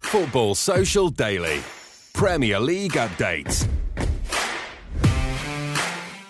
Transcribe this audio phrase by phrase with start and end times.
[0.00, 1.60] Football Social Daily.
[2.14, 3.68] Premier League updates.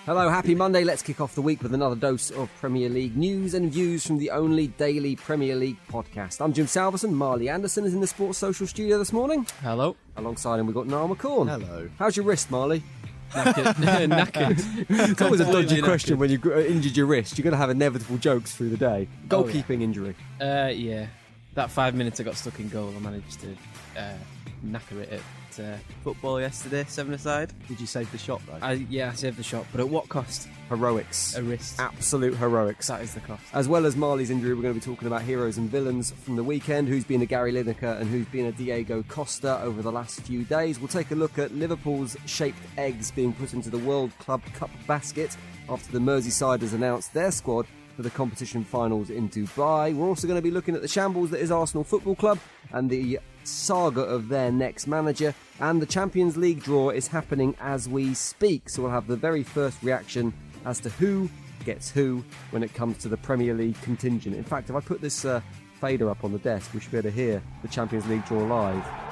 [0.05, 0.83] Hello, happy Monday.
[0.83, 4.17] Let's kick off the week with another dose of Premier League news and views from
[4.17, 6.41] the only daily Premier League podcast.
[6.41, 7.13] I'm Jim Salverson.
[7.13, 9.45] Marley Anderson is in the Sports Social studio this morning.
[9.61, 9.95] Hello.
[10.17, 11.47] Alongside him, we've got Niall McCorn.
[11.47, 11.89] Hello.
[11.99, 12.83] How's your wrist, Marley?
[13.31, 13.73] Knackered.
[14.09, 15.11] Knackered.
[15.11, 17.37] It's always a dodgy Completely question when you've uh, injured your wrist.
[17.37, 19.07] You're going to have inevitable jokes through the day.
[19.31, 19.53] Oh, yeah.
[19.53, 20.15] Goalkeeping injury.
[20.41, 21.05] Uh, yeah.
[21.59, 23.53] That five minutes I got stuck in goal, I managed to
[23.97, 24.13] uh,
[24.65, 25.21] knacker it
[25.57, 27.51] at uh, football yesterday, seven aside.
[27.67, 28.65] Did you save the shot though?
[28.65, 30.47] I, yeah, I saved the shot, but at what cost?
[30.69, 31.35] Heroics.
[31.35, 31.77] A wrist.
[31.77, 32.87] Absolute heroics.
[32.87, 33.43] That is the cost.
[33.51, 36.37] As well as Marley's injury, we're going to be talking about heroes and villains from
[36.37, 39.91] the weekend, who's been a Gary Lineker and who's been a Diego Costa over the
[39.91, 40.79] last few days.
[40.79, 44.69] We'll take a look at Liverpool's shaped eggs being put into the World Club Cup
[44.87, 45.35] basket
[45.67, 47.67] after the Merseysiders announced their squad
[47.99, 49.93] for the competition finals in Dubai.
[49.93, 52.39] We're also going to be looking at the shambles that is Arsenal Football Club
[52.71, 55.35] and the saga of their next manager.
[55.59, 59.43] And the Champions League draw is happening as we speak, so we'll have the very
[59.43, 60.33] first reaction
[60.63, 61.29] as to who
[61.65, 64.33] gets who when it comes to the Premier League contingent.
[64.33, 65.41] In fact, if I put this uh,
[65.81, 68.45] fader up on the desk, we should be able to hear the Champions League draw
[68.45, 69.08] live.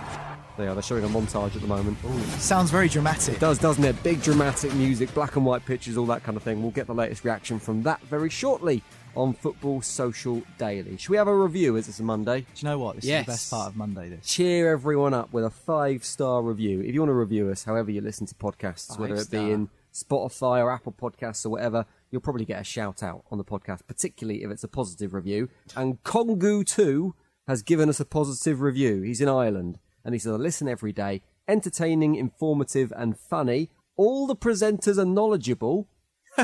[0.58, 0.74] They are.
[0.74, 1.98] They're showing a montage at the moment.
[2.40, 3.36] Sounds very dramatic.
[3.36, 4.02] It does, doesn't it?
[4.04, 6.62] Big dramatic music, black and white pictures, all that kind of thing.
[6.62, 8.82] We'll get the latest reaction from that very shortly
[9.16, 10.98] on Football Social Daily.
[10.98, 12.42] Should we have a review as it's a Monday?
[12.42, 12.96] Do you know what?
[12.98, 13.22] This Yes.
[13.22, 14.10] is the best part of Monday.
[14.10, 14.26] This.
[14.26, 16.82] Cheer everyone up with a five star review.
[16.82, 19.52] If you want to review us, however you listen to podcasts, whether it be Five-star.
[19.52, 23.44] in Spotify or Apple Podcasts or whatever, you'll probably get a shout out on the
[23.44, 25.50] podcast, particularly if it's a positive review.
[25.76, 27.14] And Kongu2
[27.48, 29.02] has given us a positive review.
[29.02, 33.70] He's in Ireland and he says, I listen every day, entertaining, informative, and funny.
[33.98, 35.90] All the presenters are knowledgeable.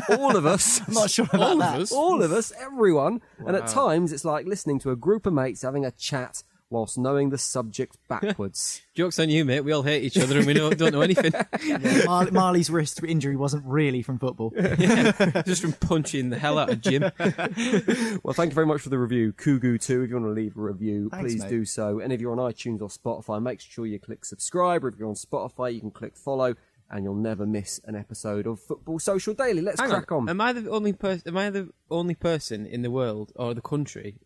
[0.10, 0.82] All of us.
[0.88, 1.76] I'm not sure about All that.
[1.78, 1.92] of us.
[1.94, 3.22] All of us, everyone.
[3.38, 6.98] And at times, it's like listening to a group of mates having a chat whilst
[6.98, 8.82] knowing the subject backwards.
[8.96, 9.62] Joke's on you, mate.
[9.62, 11.32] We all hate each other and we know, don't know anything.
[11.64, 14.50] Yeah, Mar- Marley's wrist injury wasn't really from football.
[15.46, 17.04] Just from punching the hell out of Jim.
[18.24, 20.04] well, thank you very much for the review, Kugu2.
[20.04, 21.50] If you want to leave a review, Thanks, please mate.
[21.50, 22.00] do so.
[22.00, 24.84] And if you're on iTunes or Spotify, make sure you click subscribe.
[24.84, 26.56] Or if you're on Spotify, you can click follow,
[26.90, 29.62] and you'll never miss an episode of Football Social Daily.
[29.62, 30.28] Let's Hang crack on.
[30.30, 31.24] Am I the only person?
[31.28, 34.18] Am I the only person in the world or the country,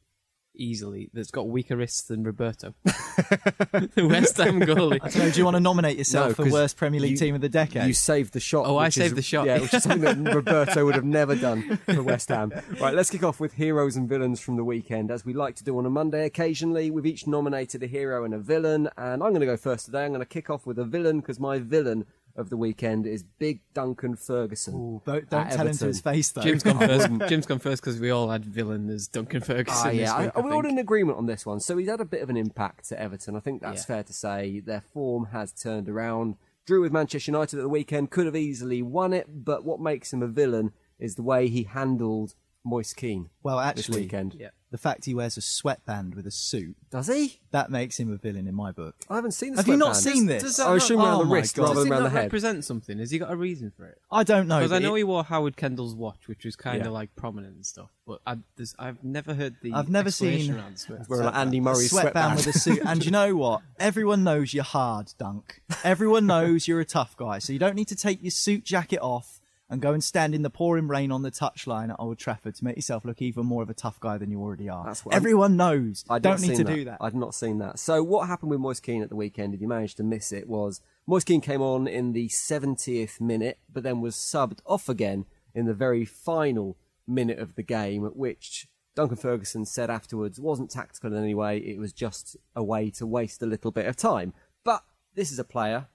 [0.58, 5.00] easily, that's got weaker wrists than Roberto, the West Ham goalie?
[5.02, 7.12] I don't know, do you want to nominate yourself No, for 'cause worst Premier League
[7.12, 7.88] you- team of the decade?
[7.88, 8.66] You saved the shot.
[8.66, 9.46] Oh, I which saved is- the shot.
[9.46, 12.52] Yeah, which is something that Roberto would have never done for West Ham.
[12.80, 15.64] Right, let's kick off with heroes and villains from the weekend, as we like to
[15.64, 16.92] do on a Monday occasionally.
[16.92, 20.04] We've each nominated a hero and a villain, and I'm going to go first today.
[20.06, 22.06] I'm going to kick off with a villain because my villain
[22.38, 24.76] of the weekend is Big Duncan Ferguson.
[24.76, 26.42] Ooh, don't don't at tell him to his face though.
[26.42, 27.10] Jim's gone first.
[27.30, 29.88] Jim's gone first because we all had villain as Duncan Ferguson.
[29.88, 31.60] Ah, yeah, I, week, I we're all in agreement on this one.
[31.60, 33.36] So he's had a bit of an impact at Everton.
[33.36, 33.96] I think that's Yeah.
[33.96, 34.60] fair to say.
[34.60, 36.36] Their form has turned around.
[36.66, 40.12] Drew with Manchester United at the weekend could have easily won it, but what makes
[40.14, 44.36] him a villain is the way he handled Moise Kean Well, this actually, weekend.
[44.38, 44.50] Yeah.
[44.72, 47.40] the fact he wears a sweatband with a suit, Does he?
[47.52, 48.96] that makes him a villain in my book.
[49.10, 50.16] I haven't seen the Have you not sweatband.
[50.18, 50.44] seen this?
[50.44, 51.64] Does that I not- assume around Oh the my wrist God.
[51.64, 52.24] rather Does than it around the not head.
[52.24, 53.00] represent something?
[53.00, 53.98] Has he got a reason for it?
[54.12, 54.58] I don't know.
[54.60, 56.92] Because I but know it- he wore Howard Kendall's watch, which was kind of Yeah.
[56.92, 57.90] like prominent and stuff.
[58.06, 59.72] But I, there's, I've never heard the.
[59.74, 61.10] I've never explanation seen- around the sweat.
[61.10, 62.46] Wearing like Andy Murray's sweatband sweatband.
[62.46, 62.80] with a suit.
[62.86, 63.62] And you know what?
[63.80, 65.62] Everyone knows you're hard, Dunk.
[65.86, 67.40] Everyone knows you're a tough guy.
[67.40, 69.37] So you don't need to take your suit jacket off
[69.70, 72.64] and go and stand in the pouring rain on the touchline at Old Trafford to
[72.64, 74.86] make yourself look even more of a tough guy than you already are.
[74.86, 76.06] That's what I'm- Everyone knows.
[76.10, 77.00] I'd don't need to seen do that.
[77.02, 77.78] I've not seen that.
[77.80, 80.48] So what happened with Moise Kean at the weekend, if you managed to miss it,
[80.48, 85.26] was Moise Kean came on in the 70th minute, but then was subbed off again
[85.54, 90.72] in the very final minute of the game, at which Duncan Ferguson said afterwards wasn't
[90.72, 91.58] tactical in any way.
[91.58, 94.34] It was just a way to waste a little bit of time.
[94.64, 95.88] But this is a player,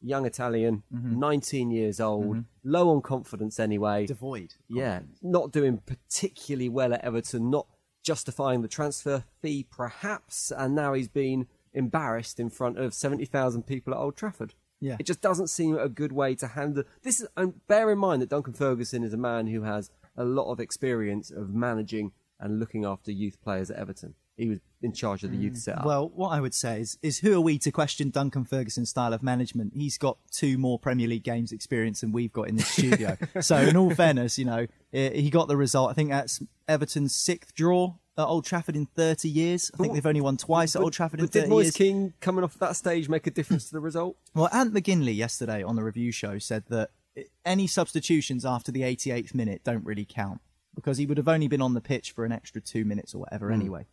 [0.00, 1.18] young Italian, Mm-hmm.
[1.18, 4.06] 19 years old, low on confidence anyway.
[4.06, 4.54] Devoid.
[4.68, 7.66] Yeah, not doing particularly well at Everton, not
[8.02, 13.92] justifying the transfer fee perhaps, and now he's been embarrassed in front of 70,000 people
[13.92, 14.54] at Old Trafford.
[14.80, 14.96] Yeah.
[14.98, 17.20] It just doesn't seem a good way to handle this.
[17.20, 20.50] Is, and bear in mind that Duncan Ferguson is a man who has a lot
[20.50, 24.14] of experience of managing and looking after youth players at Everton.
[24.38, 25.58] He was in charge of the youth mm.
[25.58, 25.84] setup.
[25.84, 29.12] Well, what I would say is, is who are we to question Duncan Ferguson's style
[29.12, 29.72] of management?
[29.74, 33.16] He's got two more Premier League games experience than we've got in this studio.
[33.40, 35.90] so, in all fairness, you know, he got the result.
[35.90, 39.70] I think that's Everton's sixth draw at Old Trafford in 30 years.
[39.74, 41.74] I think they've only won twice at Old Trafford in but did 30 Moise years.
[41.74, 44.16] King coming off that stage make a difference to the result?
[44.34, 46.90] Well, Ant McGinley yesterday on the review show said that
[47.44, 50.40] any substitutions after the 88th minute don't really count
[50.74, 53.18] because he would have only been on the pitch for an extra two minutes or
[53.18, 53.60] whatever hmm.
[53.60, 53.86] anyway.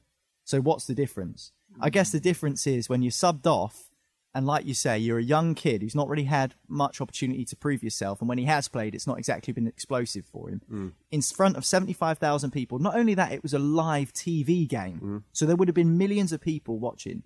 [0.46, 1.52] So what's the difference?
[1.82, 2.24] I guess the mm.
[2.24, 3.90] difference is when you're subbed off,
[4.34, 7.56] and like you say, you're a young kid who's not really had much opportunity to
[7.56, 10.62] prove yourself, and when he has played, it's not exactly been explosive for him.
[10.72, 10.92] Mm.
[11.12, 15.24] In front of 75,000 people, not only that, it was a live TV game, mm.
[15.34, 17.24] so there would have been millions of people watching.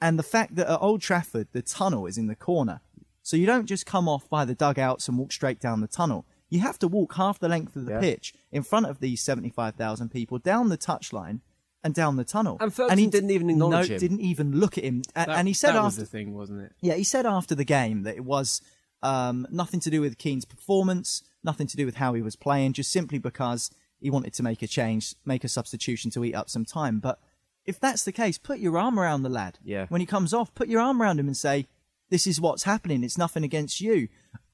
[0.00, 2.80] And the fact that at Old Trafford, the tunnel is in the corner.
[3.22, 6.26] So you don't just come off by the dugouts and walk straight down the tunnel.
[6.50, 8.00] You have to walk half the length of the Yeah.
[8.00, 11.40] pitch in front of these 75,000 people down the touchline
[11.84, 12.56] and down the tunnel.
[12.60, 14.00] And Ferguson didn't even acknowledge no, him.
[14.00, 15.02] didn't even look at him.
[15.14, 16.72] That- and he said that was the thing, wasn't it?
[16.80, 18.62] yeah, he said after the game that it was
[19.02, 22.72] um, nothing to do with Kean's performance, nothing to do with how he was playing,
[22.72, 23.70] just simply because
[24.00, 27.00] he wanted to make a change, make a substitution to eat up some time.
[27.00, 27.20] But
[27.66, 29.58] if that's the case, put your arm around the lad.
[29.62, 29.86] Yeah.
[29.88, 31.66] When he comes off, put your arm around him and say,
[32.10, 33.04] "This is what's happening.
[33.04, 34.08] It's nothing against you."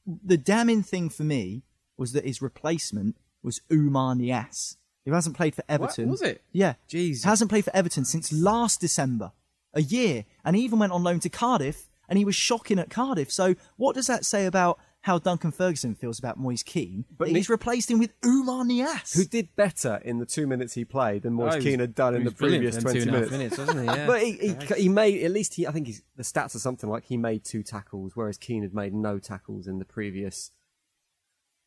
[0.07, 1.63] The damning thing for me
[1.97, 6.07] was that his replacement was Oumar Niasse, who hasn't played for Everton.
[6.07, 6.43] What was it?
[6.53, 6.75] Yeah.
[6.89, 7.25] Jesus.
[7.25, 9.33] Hasn't played for Everton since last December.
[9.75, 10.25] A year.
[10.45, 13.31] And he even went on loan to Cardiff and he was shocking at Cardiff.
[13.31, 17.05] So what does that say about how Duncan Ferguson feels about Moise Kean?
[17.09, 19.15] But But he's Nick- replaced him with Oumar Niasse.
[19.17, 21.95] Who did better in the two minutes he played than Moise Oh, he Kean had
[21.95, 23.57] done in the previous for them 20 two and a half minutes.
[23.57, 23.97] minutes, wasn't he?
[24.01, 24.07] Yeah.
[24.09, 26.91] But he, he, he made, at least he, I think he's, the stats are something
[26.91, 30.51] like he made two tackles, whereas Kean had made no tackles in the previous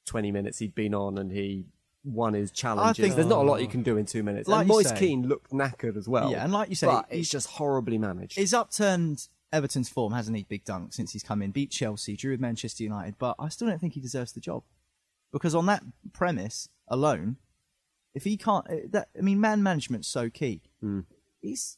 [0.08, 1.66] 20 minutes he'd been on and he
[2.04, 3.02] won is challenges.
[3.04, 4.48] think- There's not a lot you can do in two minutes.
[4.48, 6.32] Like and Moise say- Kean looked knackered as well.
[6.32, 8.38] Yeah, and like you say, but it's just horribly managed.
[8.38, 11.52] He's upturned Everton's form, hasn't he, Big Dunk, since he's come in?
[11.52, 14.64] Beat Chelsea, drew with Manchester United, but I still don't think he deserves the job.
[15.32, 17.38] Because on that premise alone,
[18.14, 20.62] if he can't, uh, that I mean, man management's so key.
[21.42, 21.78] He's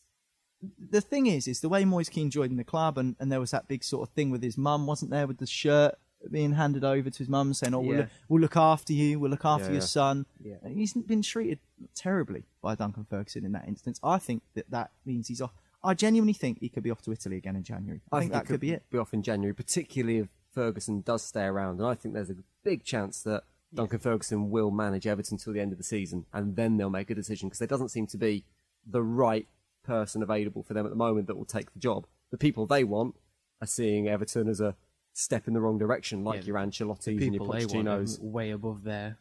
[0.80, 3.52] the thing is, is the way Moise Kean joined the club, and, and there was
[3.52, 5.96] that big sort of thing with his mum, wasn't there, with the shirt
[6.32, 7.98] being handed over to his mum, saying, "Oh, we'll, Yeah.
[8.02, 9.86] look, we'll look after you, we'll look after Yeah, your yeah.
[9.88, 10.56] son." Yeah.
[10.64, 11.60] And he's been treated
[11.94, 14.00] terribly by Duncan Ferguson in that instance.
[14.04, 15.54] I think that that means he's off.
[15.84, 18.02] I genuinely think he could be off to Italy again in January.
[18.12, 18.84] I, think, that could be it.
[18.90, 22.38] Be off in January, particularly if Ferguson does stay around, and I think there's a
[22.64, 26.56] big chance that Duncan Ferguson will manage Everton till the end of the season, and
[26.56, 28.46] then they'll make a decision because there doesn't seem to be
[28.86, 29.48] the right
[29.84, 32.08] person available for them at the moment that will take the job.
[32.32, 33.16] The people they want
[33.62, 34.76] are seeing Everton as a
[35.18, 38.20] step in the wrong direction, like Yeah, your Ancelotti's and your people they want Pochettinos.
[38.22, 39.18] way above their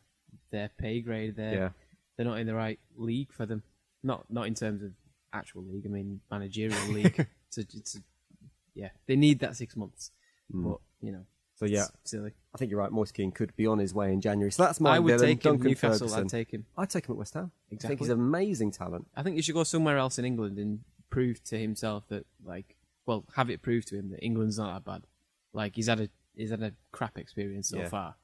[0.51, 1.37] their pay grade.
[1.37, 1.69] They're Yeah.
[2.17, 3.63] they're not in the right league for them.
[4.03, 4.91] Not not in terms of
[5.33, 5.87] actual league.
[5.87, 7.27] I mean managerial league.
[7.57, 7.99] It's a, it's a,
[8.75, 10.11] yeah, they need that six months.
[10.51, 10.65] Hmm.
[10.71, 11.25] But you know,
[11.55, 12.33] So yeah, it's silly.
[12.53, 12.91] I think you're right.
[12.91, 14.51] Moise Kean could be on his way in January.
[14.51, 15.53] So that's my I would villain, take him.
[15.53, 16.09] Duncan Newcastle.
[16.09, 16.25] Ferguson.
[16.25, 16.67] I'd take him.
[16.77, 17.45] I'd take him at West Ham.
[17.45, 17.97] I think Exactly.
[17.99, 19.07] he's an amazing talent.
[19.15, 22.75] I think he should go somewhere else in England and prove to himself that, like,
[23.07, 25.07] well, have it proved to him that England's not that bad.
[25.55, 27.89] Like he's had a he's had a crap experience so Yeah.
[27.89, 28.17] far,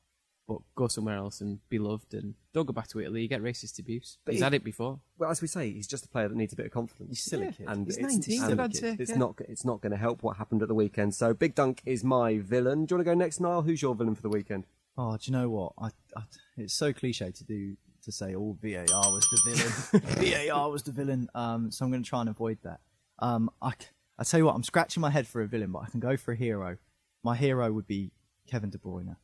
[0.48, 3.22] but go somewhere else and be loved and don't go back to Italy.
[3.22, 4.18] You get racist abuse.
[4.24, 4.98] But he's he- had it before.
[5.16, 7.08] Well, as we say, he's just a player that needs a bit of confidence.
[7.10, 7.50] He's still a Yeah.
[7.52, 7.66] kid.
[7.68, 9.16] and He's it's, 19, and I'd say, it's yeah.
[9.16, 11.14] not it's not going to help what happened at the weekend.
[11.14, 12.84] So Big Dunk is my villain.
[12.84, 13.62] Do you want to go next, Niall?
[13.62, 14.66] Who's your villain for the weekend?
[14.98, 15.72] Oh, do you know what?
[15.78, 16.22] I, I,
[16.56, 20.48] it's so cliche to do to to say, "Oh, VAR was the villain.
[20.48, 22.80] VAR was the villain." Um, so I'm going to try and avoid that.
[23.20, 23.86] Um, I, c-
[24.18, 26.16] I tell you what, I'm scratching my head for a villain, but I can go
[26.16, 26.78] for a hero.
[27.22, 28.12] My hero would be
[28.46, 29.16] Kevin De Bruyne.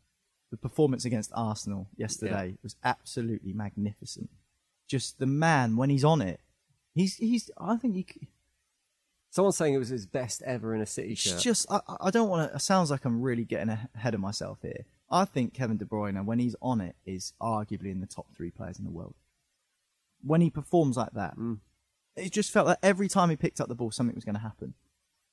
[0.50, 4.30] The performance against Arsenal yesterday was absolutely magnificent.
[4.86, 6.40] Just the man when he's on it,
[6.94, 7.50] he's he's.
[7.58, 8.28] I think he.
[9.30, 11.40] Someone's saying it was his best ever in a City It's shirt.
[11.40, 12.56] just I, I don't want to.
[12.56, 14.86] It sounds like I'm really getting ahead of myself here.
[15.10, 18.50] I think Kevin De Bruyne, when he's on it, is arguably in the top three
[18.50, 19.14] players in the world.
[20.22, 21.58] When he performs like that, mm.
[22.16, 24.40] it just felt like every time he picked up the ball, something was going to
[24.40, 24.74] happen.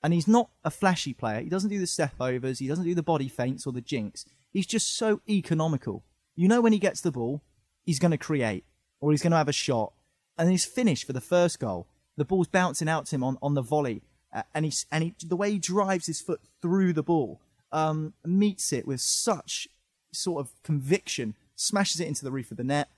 [0.04, 1.40] And he's not a flashy player.
[1.40, 2.60] He doesn't do the step overs.
[2.60, 4.26] He doesn't do the body feints or the jinx.
[4.52, 6.04] He's just so economical.
[6.36, 7.42] You know when he gets the ball,
[7.86, 8.66] he's going to create
[9.00, 9.94] or he's going to have a shot.
[10.38, 11.88] And he's finished for the first goal.
[12.18, 14.02] The ball's bouncing out to him on, on the volley.
[14.34, 17.40] Uh, and he's, and he, the way he drives his foot through the ball,
[17.72, 19.68] um, meets it with such
[20.12, 22.90] sort of conviction, smashes it into the roof of the net.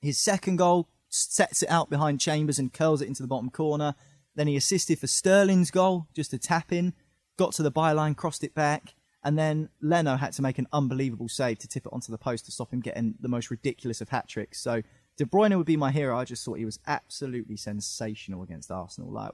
[0.00, 3.94] His second goal sets it out behind Chambers and curls it into the bottom corner.
[4.34, 6.92] Then he assisted for Sterling's goal, just a tap in,
[7.36, 11.28] got to the byline, crossed it back, and then Leno had to make an unbelievable
[11.28, 14.10] save to tip it onto the post to stop him getting the most ridiculous of
[14.10, 14.60] hat tricks.
[14.60, 14.82] So
[15.16, 16.18] De Bruyne would be my hero.
[16.18, 19.10] I just thought he was absolutely sensational against Arsenal.
[19.10, 19.30] Like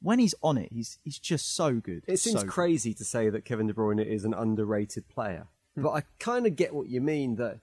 [0.00, 2.04] when he's on it, he's he's just so good.
[2.06, 2.50] It seems So good.
[2.52, 5.82] crazy to say that Kevin De Bruyne is an underrated player, hmm.
[5.82, 7.58] but I kind of get what you mean that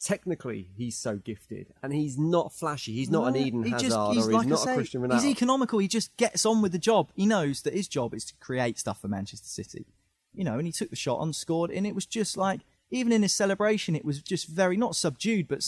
[0.00, 2.92] technically he's so gifted and he's not flashy.
[2.92, 5.14] He's not an Eden he Hazard just- or he's like not say, a Christian Ronaldo.
[5.14, 5.78] He's economical.
[5.78, 7.10] He just gets on with the job.
[7.14, 9.86] He knows that his job is to create stuff for Manchester City.
[10.32, 13.12] You know, and he took the shot on, scored, and it was just like even
[13.12, 15.64] in his celebration, it was just very not subdued, but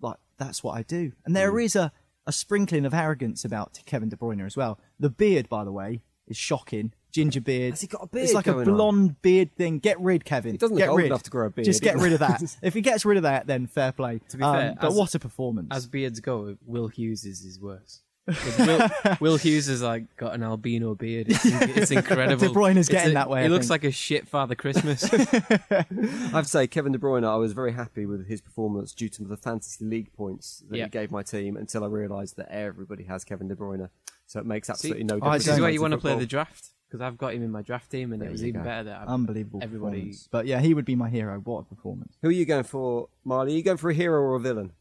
[0.00, 1.12] like that's what I do.
[1.24, 1.64] And there Mm.
[1.64, 1.92] is a
[2.28, 4.80] a sprinkling of arrogance about Kevin De Bruyne as well.
[4.98, 6.92] The beard, by the way, is shocking.
[7.16, 7.70] Ginger beard.
[7.72, 8.24] Has he got a beard?
[8.24, 8.74] It's beard like a going on?
[8.76, 9.78] blonde beard thing.
[9.78, 10.52] Get rid, Kevin.
[10.52, 11.06] He doesn't look get old rid.
[11.06, 12.42] enough to grow a beard, Just get rid of that.
[12.62, 14.20] if he gets rid of that, then fair play.
[14.28, 15.68] To be Um, fair, but as- what a performance!
[15.70, 18.02] As beards go, Will Hughes is his worst.
[18.28, 21.28] 'Cause Will, Will Hughes has like got an albino beard.
[21.30, 22.48] It's, it's incredible.
[22.48, 23.70] De Bruyne is It's getting a- that way, He I looks think.
[23.70, 25.04] like a shit Father Christmas.
[25.14, 25.86] I
[26.32, 29.22] have to say, Kevin De Bruyne, I was very happy with his performance due to
[29.24, 30.84] the fantasy league points that Yeah.
[30.84, 33.88] he gave my team until I realised that everybody has Kevin De Bruyne.
[34.26, 35.44] So it makes See, absolutely no I difference.
[35.44, 37.50] this is don't- why you want to play the draft because I've got him in
[37.50, 38.64] my draft team, and There it was even go.
[38.64, 40.14] better that I've- Unbelievable Everybody.
[40.30, 41.38] But yeah, he would be my hero.
[41.40, 42.16] What a performance!
[42.22, 43.52] Who are you going for, Marley?
[43.52, 44.72] Are you going for a hero or a villain?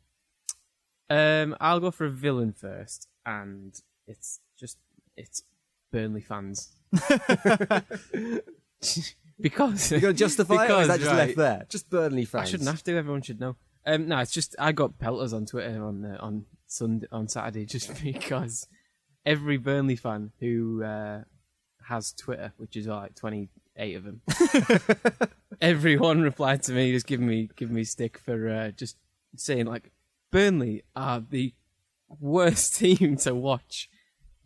[1.10, 4.78] Um, I'll go for a villain first, and it's just
[5.18, 5.44] it's
[5.92, 6.72] Burnley fans.
[9.40, 11.66] because You're going to justify it, or is that just right, left there?
[11.70, 12.48] Just Burnley fans.
[12.48, 12.96] I shouldn't have to.
[12.98, 13.56] Everyone should know.
[13.86, 17.66] Um, no, it's just I got pelters on Twitter on uh, on Sunday on Saturday
[17.66, 18.68] just because
[19.26, 21.22] every Burnley fan who uh,
[21.88, 24.22] has Twitter, which is like twenty eight of them,
[25.62, 28.98] everyone replied to me just giving me giving me stick for uh, just
[29.36, 29.92] saying like
[30.32, 31.54] Burnley are the
[32.20, 33.90] worst team to watch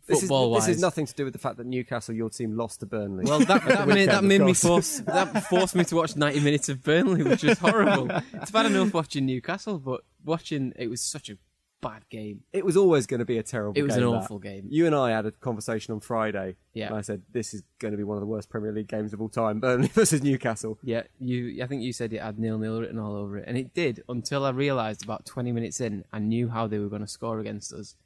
[0.06, 2.80] This is, this is nothing to do with the fact that Newcastle, your team, lost
[2.80, 3.24] to Burnley.
[3.24, 6.68] Well, that, that made, that made me force that forced me to watch ninety minutes
[6.68, 8.10] of Burnley, which was horrible.
[8.34, 11.38] it's bad enough watching Newcastle, but watching it was such a
[11.80, 12.42] bad game.
[12.52, 13.82] it was always going to be a terrible game.
[13.82, 14.16] It was game, an that.
[14.18, 14.66] awful game.
[14.68, 16.56] You and I had a conversation on Friday.
[16.74, 16.88] Yeah.
[16.88, 19.12] And I said, this is going to be one of the worst Premier League games
[19.12, 19.60] of all time.
[19.60, 20.78] Burnley versus Newcastle.
[20.82, 21.62] Yeah, you.
[21.62, 24.02] I think you said it had nil nil written all over it, and it did
[24.08, 27.38] until I realised about twenty minutes in, I knew how they were going to score
[27.38, 27.96] against us,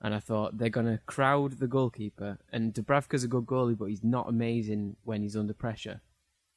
[0.00, 2.38] and I thought they're going to crowd the goalkeeper.
[2.52, 6.02] And Dubravka's a good goalie, but he's not amazing when he's under pressure.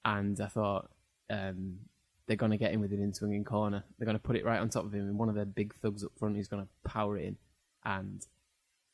[0.03, 0.89] And I thought
[1.29, 1.79] um,
[2.27, 3.83] they're going to get him with an in-swinging corner.
[3.97, 5.73] They're going to put it right on top of him, and one of their big
[5.75, 7.37] thugs up front is going to power it in,
[7.85, 8.25] and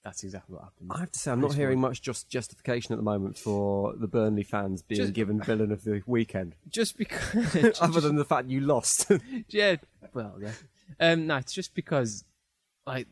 [0.04, 0.92] that's exactly what happened.
[0.94, 4.08] I have to say, I'm not hearing much just justification at the moment for the
[4.08, 8.50] Burnley fans being Just- given villain of the weekend, just because, other than the fact
[8.50, 9.10] you lost.
[9.50, 9.78] yeah,
[10.13, 10.52] well, yeah.
[11.00, 12.24] Um, no, it's just because,
[12.86, 13.08] like,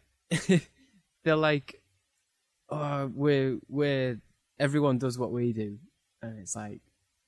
[1.24, 1.82] they're like,
[2.70, 4.20] oh, we're we're
[4.60, 5.80] everyone does what we do,
[6.22, 6.82] and it's like,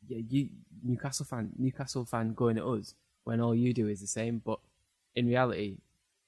[0.08, 0.50] yeah, you
[0.84, 4.42] Newcastle fan, Newcastle fan going at us when all you do is the same.
[4.44, 4.60] But
[5.16, 5.78] in reality,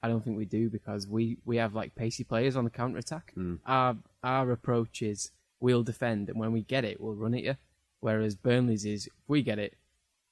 [0.02, 2.98] I don't think we do because we we have like pacey players on the counter
[2.98, 3.32] attack.
[3.36, 3.56] Hmm.
[3.66, 7.56] Our our approach is we'll defend, and when we get it, we'll run at you.
[8.00, 9.76] Whereas Burnley's is if we get it,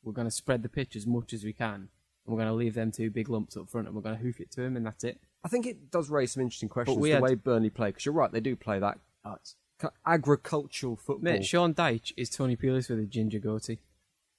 [0.03, 1.89] we're going to spread the pitch as much as we can.
[2.25, 4.21] And we're going to leave them two big lumps up front, and we're going to
[4.21, 5.19] hoof it to them, and that's it.
[5.43, 8.13] I think it does raise some interesting questions the had- way Burnley play, because you're
[8.13, 9.55] right, they do play that it's-
[10.05, 11.23] agricultural football.
[11.23, 13.79] Mate, Sean Dyche is Tony Pulis with a ginger goatee.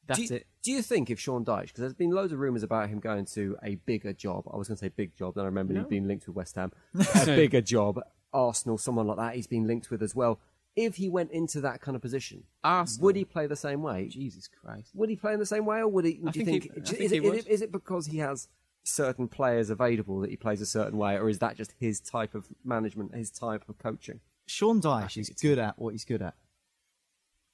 [0.07, 0.47] That's do you, it.
[0.63, 3.25] Do you think if Sean Dyche, because there's been loads of rumours about him going
[3.35, 5.89] to a bigger job, I was going to say big job, then I remember he'd
[5.89, 6.73] been linked with West Ham,
[7.15, 8.01] a bigger job,
[8.33, 10.41] Arsenal, someone like that, he's been linked with as well.
[10.77, 13.05] If he went into that kind of position, Arsenal?
[13.05, 14.09] would he play the same way?
[14.09, 14.91] Jesus Christ.
[14.95, 16.19] Would he play in the same way, or would he?
[16.21, 16.75] I Would you think think?
[16.75, 17.39] he- is, think it, he is would.
[17.39, 18.49] it- is it because he has
[18.83, 22.35] certain players available that he plays a certain way, or is that just his type
[22.35, 24.19] of management, his type of coaching?
[24.47, 26.35] Sean Dyche is good at what he's good at.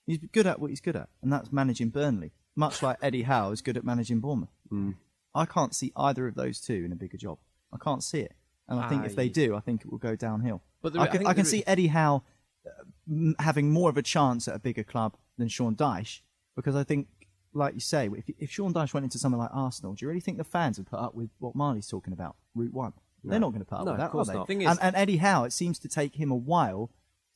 [0.06, 2.32] He's good at what he's good at, and that's managing Burnley.
[2.60, 4.50] Much like Eddie Howe is good at managing Bournemouth.
[4.68, 4.90] Hmm.
[5.34, 7.38] I can't see either of those two in a bigger job.
[7.72, 8.34] I can't see it,
[8.68, 10.62] and I think if they do, I think it will go downhill.
[10.82, 12.22] But the- I I can, think I can see Eddie Howe
[12.66, 16.20] uh, having more of a chance at a bigger club than Sean Dyche
[16.56, 17.08] because I think,
[17.54, 20.20] like you say, if, if Sean Dyche went into somewhere like Arsenal, do you really
[20.20, 22.92] think the fans would put up with what Marley's talking about, Route One?
[23.22, 24.54] They're not going to put up No, with that, are they?
[24.64, 24.70] not.
[24.72, 26.90] And, and Eddie Howe, it seems to take him a while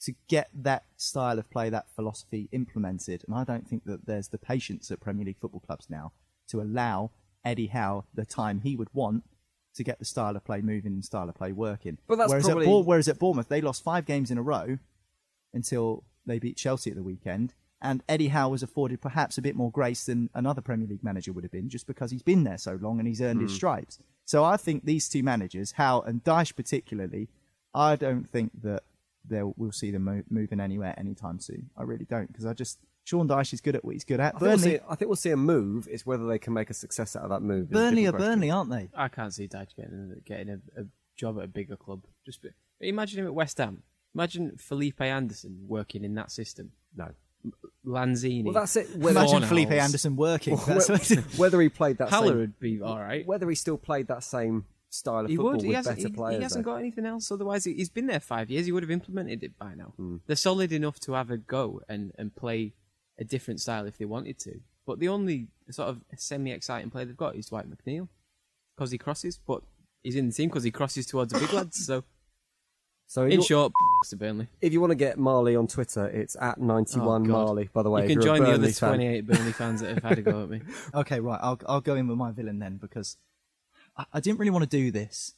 [0.04, 3.24] to get that style of play, that philosophy implemented.
[3.26, 6.12] And I don't think that there's the patience at Premier League football clubs now
[6.48, 7.10] to allow
[7.44, 9.24] Eddie Howe the time he would want
[9.74, 11.98] to get the style of play moving and style of play working.
[12.06, 14.42] But that's whereas, probably- at Bour- whereas at Bournemouth, they lost five games in a
[14.42, 14.78] row
[15.52, 17.54] until they beat Chelsea at the weekend.
[17.80, 21.32] And Eddie Howe was afforded perhaps a bit more grace than another Premier League manager
[21.32, 23.56] would have been, just because he's been there so long and he's earned his hmm.
[23.56, 23.98] stripes.
[24.24, 27.28] So I think these two managers, Howe and Dyche particularly,
[27.74, 28.84] I don't think that
[29.28, 31.70] they'll we'll see them mo- moving anywhere anytime soon.
[31.76, 34.34] I really don't, because I just Sean Dyche is good at what he's good at.
[34.34, 35.88] I think, we'll Burnley, see, I think we'll see a move.
[35.90, 37.70] It's whether they can make a success out of that move.
[37.70, 38.12] Burnley are.
[38.12, 38.88] Burnley, aren't they?
[38.94, 40.84] I can't see Dyche getting getting a, a
[41.16, 42.04] job at a bigger club.
[42.24, 42.50] Just be,
[42.80, 43.82] imagine him at West Ham.
[44.14, 46.70] Imagine Felipe Anderson working in that system.
[46.96, 47.10] No.
[47.84, 48.44] Lanzini.
[48.44, 48.96] Well, that's it.
[48.96, 49.48] Whether, Imagine Fornals.
[49.48, 50.56] Felipe Anderson working.
[50.66, 53.26] That's whether he played that Haller same, would be all right.
[53.26, 54.64] whether he still played that same
[54.94, 55.62] style of He football would.
[55.62, 56.36] He with hasn't, better he, players.
[56.38, 56.72] he hasn't though.
[56.72, 57.30] got anything else.
[57.30, 58.66] Otherwise, he- he's been there five years.
[58.66, 59.92] He would have implemented it by now.
[59.96, 60.16] Hmm.
[60.26, 62.74] They're solid enough to have a go and, and play
[63.18, 64.60] a different style if they wanted to.
[64.86, 68.08] But the only sort of semi-exciting player they've got is Dwight McNeil
[68.76, 69.38] because he crosses.
[69.46, 69.62] But
[70.02, 71.86] he's in the team because he crosses towards the big lads.
[71.86, 72.04] So
[73.06, 73.72] So in short,
[74.10, 74.48] to Burnley.
[74.60, 77.70] if you want to get Marley on Twitter, it's at ninety one Oh, Marley.
[77.72, 78.88] By the way, you if can you're a join the Burnley other fan.
[78.90, 80.60] 28 Burnley fans that have had a go at me.
[80.94, 81.40] Okay, right.
[81.42, 83.16] I'll I'll go in with my villain then because
[83.96, 85.34] I, didn't really want to do this,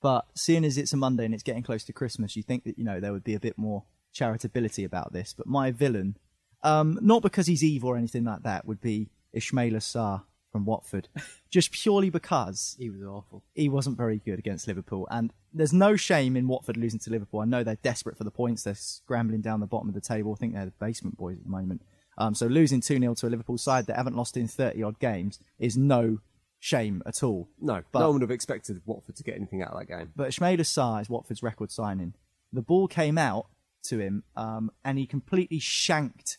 [0.00, 2.78] but seeing as it's a Monday and it's getting close to Christmas, you think that
[2.78, 3.84] you know there would be a bit more
[4.14, 5.34] charitability about this.
[5.36, 6.16] But my villain,
[6.62, 11.08] um, not because he's evil or anything like that, would be Ismaila Sarr from Watford,
[11.50, 13.44] just purely because He was awful.
[13.54, 15.06] he wasn't very good against Liverpool.
[15.10, 17.40] And there's no shame in Watford losing to Liverpool.
[17.40, 18.62] I know they're desperate for the points.
[18.62, 20.32] They're scrambling down the bottom of the table.
[20.32, 21.82] I think they're the basement boys at the moment.
[22.16, 24.98] Um, so losing 2 0 to a Liverpool side that haven't lost in 30 odd
[24.98, 26.18] games is no
[26.60, 27.48] shame at all.
[27.60, 30.12] No, But- no one would have expected Watford to get anything out of that game.
[30.16, 32.14] But Ismaila Sarr is Watford's record signing.
[32.52, 33.46] The ball came out
[33.84, 36.38] to him um, and he completely shanked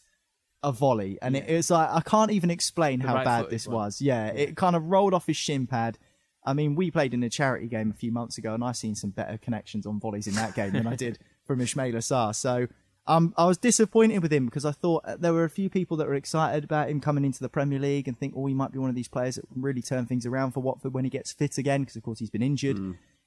[0.62, 1.18] a volley.
[1.22, 3.76] And it, it's like, I can't even explain The how right bad this one.
[3.78, 4.02] was.
[4.02, 5.98] Yeah, it kind of rolled off his shin pad.
[6.46, 8.96] I mean, we played in a charity game a few months ago and I've seen
[8.96, 12.36] some better connections on volleys in that game than I did from Ismaila Sarr.
[12.36, 12.68] So
[13.10, 15.98] um, I was disappointed with him because I thought uh, there were a few people
[15.98, 18.72] that were excited about him coming into the Premier League and think, oh, he might
[18.72, 21.10] be one of these players that can really turn things around for Watford when he
[21.10, 22.78] gets fit again because, of course, he's been injured.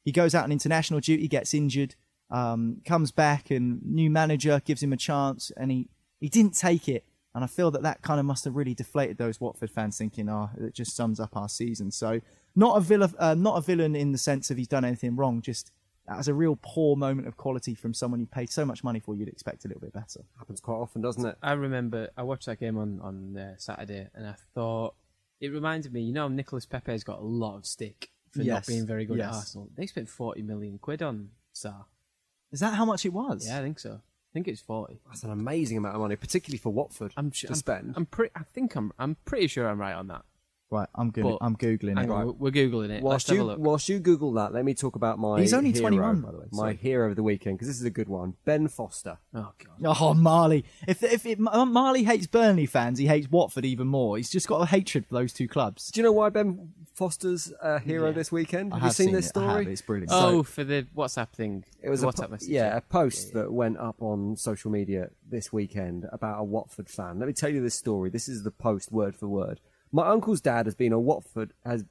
[0.04, 1.96] He goes out on international duty, gets injured,
[2.30, 5.88] um, comes back, and new manager gives him a chance, and he,
[6.20, 7.04] he didn't take it.
[7.34, 10.28] And I feel that that kind of must have really deflated those Watford fans, thinking,
[10.28, 12.20] "Oh, it just sums up our season." So,
[12.54, 15.40] not a villain, uh, not a villain in the sense of he's done anything wrong.
[15.40, 15.72] Just
[16.12, 19.00] that was a real poor moment of quality from someone you paid so much money
[19.00, 19.14] for.
[19.14, 20.20] You'd expect a little bit better.
[20.38, 21.36] Happens quite often, doesn't it?
[21.42, 24.94] I remember I watched that game on on uh, Saturday, and I thought
[25.40, 26.02] it reminded me.
[26.02, 29.32] You know, Nicolas Pepe's got a lot of stick for not being very good at.
[29.32, 29.70] Arsenal.
[29.74, 31.84] They spent forty million quid on Sarr.
[32.50, 33.46] Is that how much it was?
[33.46, 33.94] Yeah, I think so.
[33.94, 35.00] I think it's forty.
[35.06, 37.94] That's an amazing amount of money, particularly for Watford I'm to su- I'm, spend.
[37.96, 38.32] I'm pretty.
[38.36, 38.92] I think I'm.
[38.98, 40.24] I'm pretty sure I'm right on that.
[40.72, 41.24] Right, I'm good.
[41.24, 42.12] But- I'm googling Hang it.
[42.12, 43.02] on, we're googling it.
[43.02, 43.58] whilst Let's have a you look.
[43.58, 45.38] whilst you Google that, let me talk about my.
[45.40, 46.44] He's only hero, 21, by the way.
[46.50, 46.76] My sorry.
[46.76, 48.34] hero of the weekend because this is a good one.
[48.46, 49.18] Ben Foster.
[49.34, 49.96] oh god.
[50.00, 50.64] Oh, Marley!
[50.88, 54.16] If if it, Marley hates Burnley fans, he hates Watford even more.
[54.16, 55.90] He's just got a hatred for those two clubs.
[55.90, 58.12] Do you know why Ben Foster's a hero Yeah.
[58.12, 58.72] this weekend?
[58.72, 59.36] I Have you seen, this it.
[59.36, 59.50] I have.
[59.60, 59.72] story?
[59.72, 60.10] It's brilliant.
[60.12, 61.64] Oh, for the WhatsApp thing.
[61.82, 62.48] It was the a WhatsApp po- message.
[62.48, 67.18] yeah, a post that went up on social media this weekend about a Watford fan.
[67.18, 68.08] Let me tell you this story.
[68.10, 69.60] This is the post word for word.
[69.92, 71.84] My uncle's dad has been a Watford has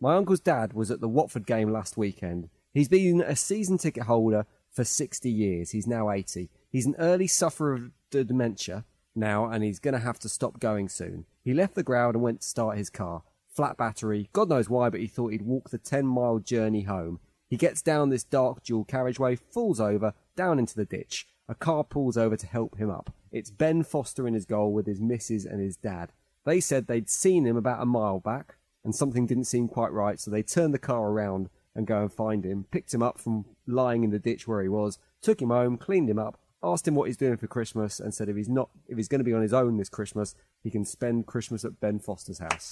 [0.00, 2.48] my uncle's dad was at the Watford game last weekend.
[2.72, 5.70] He's been a season ticket holder for 60 years.
[5.70, 6.50] He's now 80.
[6.70, 10.88] He's an early sufferer of dementia now and he's going to have to stop going
[10.88, 11.24] soon.
[11.42, 13.22] He left the ground and went to start his car.
[13.48, 17.20] Flat battery, God knows why, but he thought he'd walk the 10 mile journey home.
[17.48, 21.26] He gets down this dark dual carriageway, falls over, down into the ditch.
[21.48, 23.14] A car pulls over to help him up.
[23.30, 26.12] It's Ben Foster in his goal with his missus and his dad.
[26.46, 28.54] They said they'd seen him about a mile back,
[28.84, 32.12] and something didn't seem quite right, so they turned the car around and go and
[32.12, 35.50] find him, picked him up from lying in the ditch where he was, took him
[35.50, 38.48] home, cleaned him up, asked him what he's doing for Christmas, and said if he's
[38.48, 41.64] not if he's going to be on his own this Christmas, he can spend Christmas
[41.64, 42.70] at Ben Foster's house.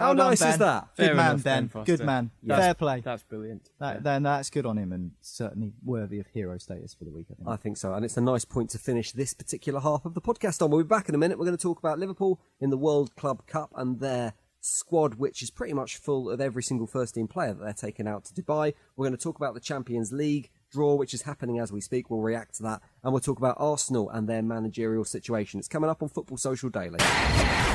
[0.00, 0.58] How Well done, nice is Ben.
[0.60, 0.88] that?
[0.96, 1.62] Good Fair man, enough, Ben.
[1.62, 1.96] Ben Foster.
[1.96, 2.30] Good man.
[2.42, 3.00] That's- Fair play.
[3.04, 3.70] That's brilliant.
[3.78, 7.26] That, Then that's good on him and certainly worthy of hero status for the week.
[7.30, 7.48] I think.
[7.48, 10.20] I think so, and it's a nice point to finish this particular half of the
[10.20, 10.70] podcast on.
[10.70, 11.38] We'll be back in a minute.
[11.38, 14.32] We're going to talk about Liverpool in the World Club Cup and their
[14.62, 18.06] squad, which is pretty much full of every single first team player that they're taking
[18.06, 18.74] out to Dubai.
[18.96, 22.10] We're going to talk about the Champions League draw, which is happening as we speak.
[22.10, 25.58] We'll react to that, and we'll talk about Arsenal and their managerial situation.
[25.58, 26.98] It's coming up on Football Social Daily.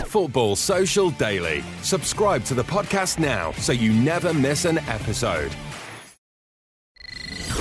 [0.05, 1.63] Football Social Daily.
[1.81, 5.51] Subscribe to the podcast now so you never miss an episode.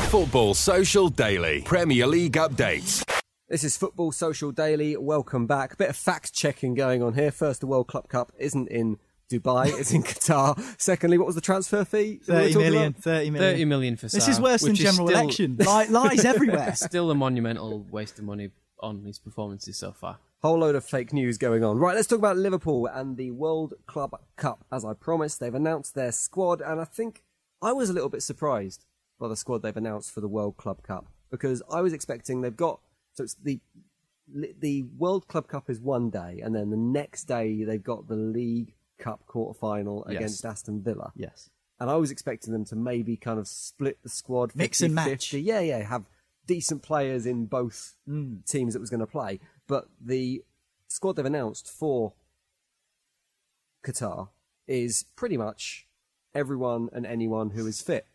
[0.08, 1.62] Football Social Daily.
[1.62, 3.04] Premier League updates.
[3.48, 4.96] This is Football Social Daily.
[4.96, 5.74] Welcome back.
[5.74, 7.30] A bit of fact checking going on here.
[7.30, 8.98] First, the World Club Cup isn't in
[9.30, 10.58] Dubai; it's in Qatar.
[10.80, 12.20] Secondly, what was the transfer fee?
[12.26, 12.86] that we were 30 talking million.
[12.88, 13.02] about?
[13.02, 13.52] 30 million.
[13.52, 15.56] 30 million for This is worse than general still- election.
[15.58, 16.74] Li- lies everywhere.
[16.76, 20.18] Still a monumental waste of money on his performances so far.
[20.42, 21.78] Whole load of fake news going on.
[21.78, 24.66] Right, let's talk about Liverpool and the World Club Cup.
[24.70, 27.22] As I promised, they've announced their squad, and I think
[27.62, 28.84] I was a little bit surprised
[29.18, 32.54] by the squad they've announced for the World Club Cup because I was expecting they've
[32.54, 32.80] got
[33.14, 33.58] so it's the
[34.58, 38.16] the World Club Cup is one day, and then the next day they've got the
[38.16, 40.16] League Cup quarter final Yes.
[40.16, 41.12] against Aston Villa.
[41.14, 41.50] Yes.
[41.78, 44.94] And I was expecting them to maybe kind of split the squad, Mix and 50-50.
[44.94, 45.32] match.
[45.34, 46.04] Yeah, yeah, have
[46.46, 48.36] decent players in both hmm.
[48.46, 49.40] teams that was going to play.
[49.66, 50.42] But the
[50.88, 52.14] squad they've announced for
[53.84, 54.28] Qatar
[54.66, 55.86] is pretty much
[56.34, 58.06] everyone and anyone who is fit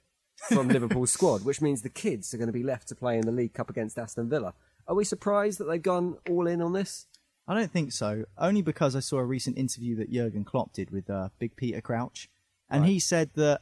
[0.48, 3.26] from Liverpool's squad, which means the kids are going to be left to play in
[3.26, 4.54] the League Cup against Aston Villa.
[4.88, 7.06] Are we surprised that they've gone all in on this?
[7.50, 8.26] I don't think so.
[8.38, 11.82] Only because I saw a recent interview that Jurgen Klopp did with uh, Big Peter
[11.82, 12.30] Crouch,
[12.70, 13.62] and he said that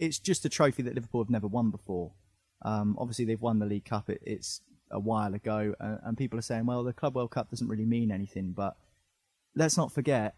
[0.00, 2.10] it's just a trophy that Liverpool have never won before.
[2.62, 4.10] Um, obviously, they've won the League Cup.
[4.10, 7.48] It, it's a while ago, uh, and people are saying, "Well, the Club World Cup
[7.48, 8.76] doesn't really mean anything." But
[9.54, 10.34] let's not forget,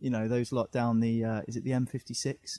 [0.00, 2.58] you know, those lot down the uh, is it the M56?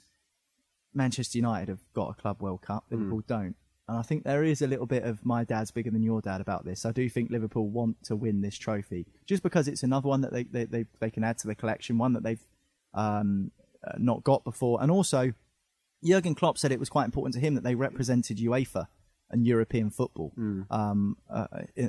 [0.94, 2.84] Manchester United have got a Club World Cup.
[2.88, 3.56] Liverpool don't.
[3.88, 6.40] And I think there is a little bit of my dad's bigger than your dad
[6.40, 6.84] about this.
[6.84, 10.32] I do think Liverpool want to win this trophy just because it's another one that
[10.32, 12.44] they, they, they, they can add to the collection, one that they've
[12.94, 13.52] um,
[13.86, 14.82] uh, not got before.
[14.82, 15.32] And also,
[16.04, 18.88] Jurgen Klopp said it was quite important to him that they represented UEFA
[19.30, 20.32] and European football
[20.70, 21.46] um, uh,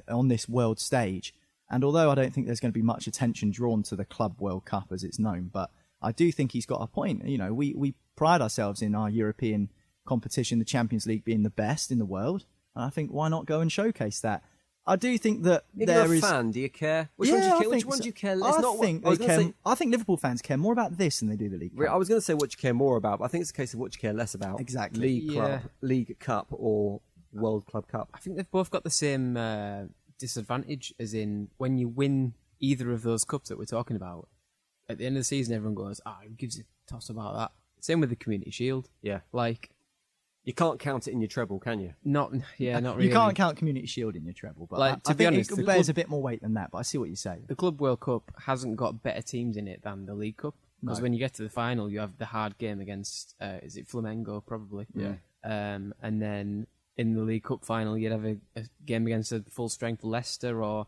[0.08, 1.34] on this world stage.
[1.70, 4.40] And although I don't think there's going to be much attention drawn to the Club
[4.40, 7.28] World Cup as it's known, but I do think he's got a point.
[7.28, 9.70] You know, we, we pride ourselves in our European
[10.08, 12.46] competition, the Champions League being the best in the world.
[12.76, 14.43] And I think why not go and showcase that?
[14.89, 17.10] I do think that If there you're a is- fan, do you care?
[17.17, 17.70] Which yeah, one do you I care?
[17.70, 18.04] Which think one so.
[18.04, 18.32] do you care?
[18.32, 19.48] I It's not what- think I was they gonna care.
[19.50, 21.78] say- I think Liverpool fans care more about this than they do the league.
[21.78, 21.89] Cup.
[21.89, 23.54] I was going to say what you care more about, but I think it's a
[23.54, 24.62] case of what you care less about.
[24.62, 25.02] Exactly.
[25.02, 27.02] League Club, League Cup, or
[27.34, 28.10] World Club Cup.
[28.13, 29.84] I think they've both got the same uh,
[30.17, 34.30] disadvantage, as in when you win either of those cups that we're talking about,
[34.89, 37.52] at the end of the season, everyone goes, "Ah, who gives a toss about that?"
[37.82, 38.89] Same with the Community Shield.
[39.02, 39.20] Yeah.
[39.34, 39.70] Like,
[40.48, 41.94] You can't count it in your treble, can you?
[42.06, 43.10] not yeah, not really.
[43.10, 45.28] You can't count Community Shield in your treble, but Like, I, to I be think
[45.36, 46.72] honest, it bears club- a bit more weight than that.
[46.72, 47.40] But I see what you say.
[47.48, 51.00] The Club World Cup hasn't got better teams in it than the League Cup because
[51.00, 51.04] No.
[51.04, 53.90] when you get to the final, you have the hard game against uh, is it
[53.90, 54.88] Flamengo probably?
[54.96, 55.16] Yeah.
[55.44, 59.44] Um, and then in the League Cup final, you'd have a, a game against a
[59.50, 60.88] full strength Leicester or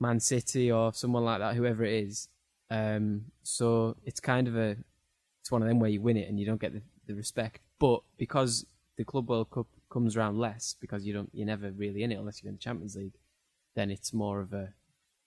[0.00, 2.28] Man City or someone like that, whoever it is.
[2.68, 4.76] Um, so it's kind of a
[5.40, 7.60] it's one of them where you win it and you don't get the, the respect.
[7.78, 12.02] But because the Club World Cup comes around less, because you don't you're never really
[12.02, 13.18] in it unless you're in the Champions League,
[13.74, 14.74] then it's more of a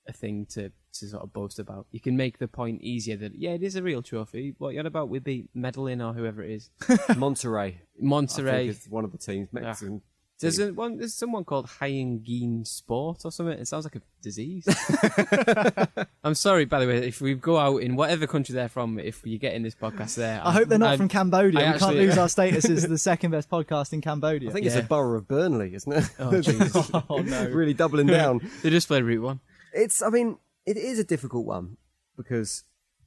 [0.07, 1.87] a thing to, to sort of boast about.
[1.91, 4.53] You can make the point easier that yeah, it is a real trophy.
[4.57, 6.69] What you're on about with the medalling or whoever it is.
[6.81, 7.75] Monterrey.
[8.01, 8.89] Monterrey.
[8.89, 9.49] one of the teams.
[9.55, 9.59] Ah.
[9.59, 10.01] Mexican.
[10.39, 10.69] There's team.
[10.69, 10.97] a, one.
[10.97, 13.57] There's someone called Hienghène Sport or something.
[13.57, 14.67] It sounds like a disease.
[16.23, 19.25] I'm sorry, by the way, if we go out in whatever country they're from, if
[19.25, 21.69] you get in this podcast there, I hope they're not I'm- from Cambodia.
[21.69, 24.49] I we can't lose our status as the second best podcast in Cambodia.
[24.49, 26.09] I think it's a borough of Burnley, isn't it?
[26.19, 26.91] Oh, Jesus.
[27.09, 27.47] oh no.
[27.49, 28.41] really doubling down.
[28.61, 29.39] they just play Route One.
[29.73, 31.77] It's, I mean, it is a difficult one
[32.17, 32.63] because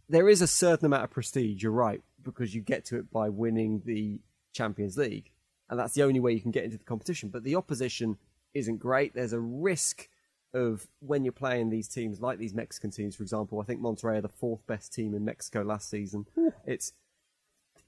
[0.09, 3.29] there is a certain amount of prestige, you're right, because you get to it by
[3.29, 4.21] winning the
[4.53, 5.31] Champions League.
[5.71, 7.29] And that's the only way you can get into the competition.
[7.29, 8.17] But the opposition
[8.55, 9.15] isn't great.
[9.15, 10.09] There's a risk
[10.55, 13.61] of when you're playing these teams, like these Mexican teams, for example.
[13.61, 16.27] I think Monterrey are the fourth best team in Mexico last season.
[16.65, 16.93] It's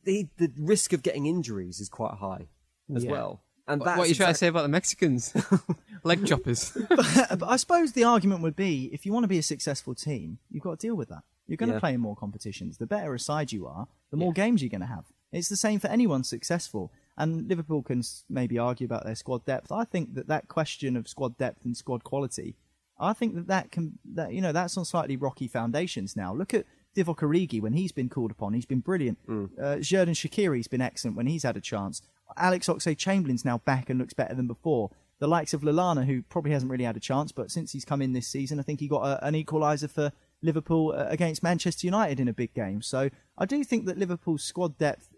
[0.04, 2.48] the the risk of getting injuries is quite high
[2.94, 3.10] as Yeah.
[3.12, 3.42] well.
[3.66, 5.32] And What, that's what are you trying to say about the Mexicans?
[6.04, 6.76] Leg choppers.
[6.90, 9.94] Uh, but I suppose the argument would be if you want to be a successful
[9.94, 11.22] team, you've got to deal with that.
[11.46, 12.78] You're going to play in more competitions.
[12.78, 15.04] The better a side you are, the more games you're going to have.
[15.32, 16.92] It's the same for anyone successful.
[17.16, 19.70] And Liverpool can maybe argue about their squad depth.
[19.70, 22.56] I think that that question of squad depth and squad quality,
[22.98, 26.32] I think that that can that you know that's on slightly rocky foundations now.
[26.34, 28.54] Look at Divock Origi when he's been called upon.
[28.54, 29.18] He's been brilliant.
[29.26, 29.50] Mm.
[29.58, 32.02] Uh, Xherdan Shaqiri's been excellent when he's had a chance.
[32.36, 34.90] Alex Oxlade-Chamberlain's now back and looks better than before.
[35.18, 38.00] The likes of Lallana, who probably hasn't really had a chance, but since he's come
[38.00, 41.86] in this season, I think he got a, an equaliser for Liverpool uh, against Manchester
[41.86, 42.80] United in a big game.
[42.80, 45.09] So I do think that Liverpool's squad depth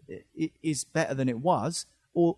[0.62, 2.37] is better than it was, or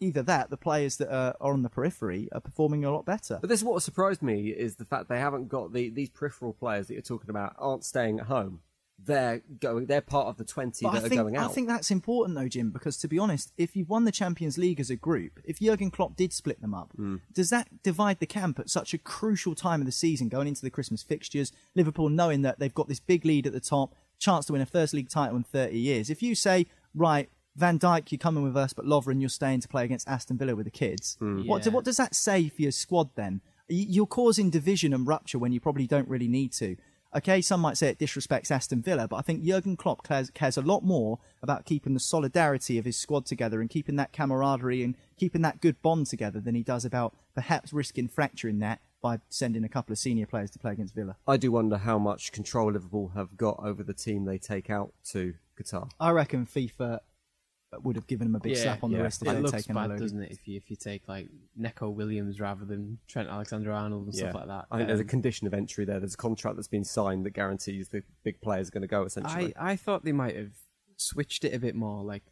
[0.00, 3.38] either that, the players that are, on the periphery are performing a lot better.
[3.40, 6.52] But this is what surprised me is the fact they haven't got the these peripheral
[6.52, 8.60] players that you're talking about aren't staying at home.
[8.98, 9.86] They're going.
[9.86, 11.50] They're part of the twenty But that I are going out.
[11.50, 14.56] I think that's important though, Jim, because to be honest, if you've won the Champions
[14.56, 17.16] League as a group, if Jurgen Klopp did split them up, Hmm.
[17.32, 20.62] does that divide the camp at such a crucial time of the season, going into
[20.62, 21.52] the Christmas fixtures?
[21.74, 24.66] Liverpool knowing that they've got this big lead at the top, chance to win a
[24.66, 26.08] first league title in 30 years.
[26.08, 29.68] If you say, right, Van Dijk, you're coming with us, but Lovren, you're staying to
[29.68, 31.16] play against Aston Villa with the kids.
[31.20, 31.46] Hmm.
[31.46, 33.40] What, what does that say for your squad then?
[33.68, 36.76] You're causing division and rupture when you probably don't really need to.
[37.16, 40.58] Okay, some might say it disrespects Aston Villa, but I think Jurgen Klopp cares, cares
[40.58, 44.82] a lot more about keeping the solidarity of his squad together and keeping that camaraderie
[44.82, 49.18] and keeping that good bond together than he does about perhaps risking fracturing that by
[49.30, 51.16] sending a couple of senior players to play against Villa.
[51.26, 54.92] I do wonder how much control Liverpool have got over the team they take out
[55.12, 55.90] to Qatar.
[55.98, 57.00] I reckon FIFA
[57.82, 59.02] would have given him a big slap on the yeah.
[59.02, 59.98] wrist if it they'd looks taken bad, load.
[59.98, 60.30] doesn't it?
[60.30, 64.46] If you if you take like Neco Williams rather than Trent Alexander-Arnold and stuff like
[64.46, 64.66] that.
[64.70, 65.98] I think there's a Um, condition of entry there.
[65.98, 69.04] There's a contract that's been signed that guarantees the big players are going to go.
[69.04, 70.52] Essentially, I, I thought they might have
[70.96, 72.22] switched it a bit more, like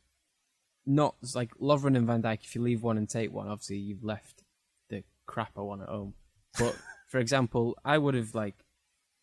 [0.87, 2.45] not like Lovren and Van Dijk.
[2.45, 4.45] If you leave one and take one, obviously you've left
[4.89, 6.15] the crapper one at home.
[6.59, 6.77] But
[7.09, 8.65] for example, I would have like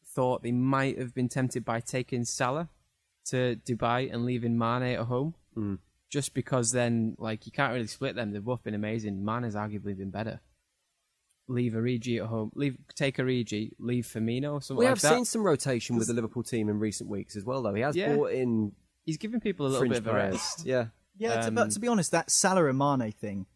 [0.06, 2.70] thought they might have been tempted by taking Salah
[3.26, 5.76] to Dubai and leaving Mane at home, Hmm.
[6.10, 8.32] just because then like you can't really split them.
[8.32, 9.24] They've both been amazing.
[9.24, 10.42] Mane's arguably been better.
[11.48, 12.52] Leave Origi at home.
[12.56, 13.72] Leave take Origi.
[13.80, 14.54] Leave Firmino.
[14.54, 15.14] or Something we like have that.
[15.16, 17.62] seen some rotation with the Liverpool team in recent weeks as well.
[17.62, 18.16] Though he has Yeah.
[18.16, 20.64] brought in He's giving people a little bit of a rest.
[20.66, 23.48] Yeah, Yeah, to, Um, but to be honest, that Salah and Mane thing,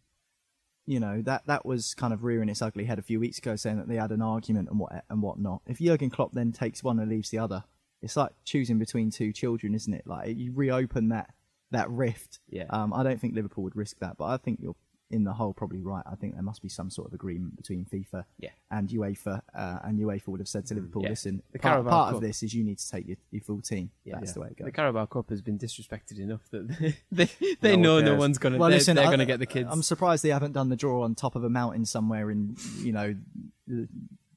[0.84, 3.54] you know, that that was kind of rearing its ugly head a few weeks ago,
[3.56, 5.62] saying that they had an argument and what and whatnot.
[5.66, 7.62] If Jurgen Klopp then takes one and leaves the other,
[8.02, 10.06] it's like choosing between two children, isn't it?
[10.06, 11.30] Like you reopen that
[11.72, 12.38] that rift.
[12.48, 12.64] Yeah.
[12.70, 14.76] Um, I don't think Liverpool would risk that, but I think you're
[15.08, 16.02] in the whole probably right.
[16.04, 18.50] I think there must be some sort of agreement between FIFA Yeah.
[18.72, 21.10] and UEFA, uh, and UEFA would have said to Liverpool, yeah.
[21.10, 23.60] "Listen, The part, Carabao part of this is you need to take your, your full
[23.60, 23.90] team.
[24.04, 24.16] Yeah.
[24.18, 27.28] That's the way it goes." The Carabao Cup has been disrespected enough that they
[27.60, 28.58] they No one know no one's gonna.
[28.58, 29.68] Well, they're listen, they're gonna get the kids.
[29.70, 32.90] I'm surprised they haven't done the draw on top of a mountain somewhere in, you
[32.92, 33.14] know,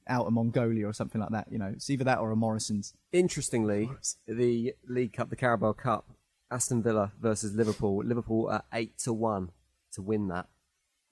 [0.10, 1.48] out of Mongolia or something like that.
[1.52, 2.93] You know, it's either that or a Morrison's.
[3.12, 3.89] Interestingly,
[4.28, 6.10] the League Cup, the Carabao Cup,
[6.52, 8.04] Aston Villa versus Liverpool.
[8.04, 9.52] Liverpool are eight to one
[9.93, 10.48] to win that.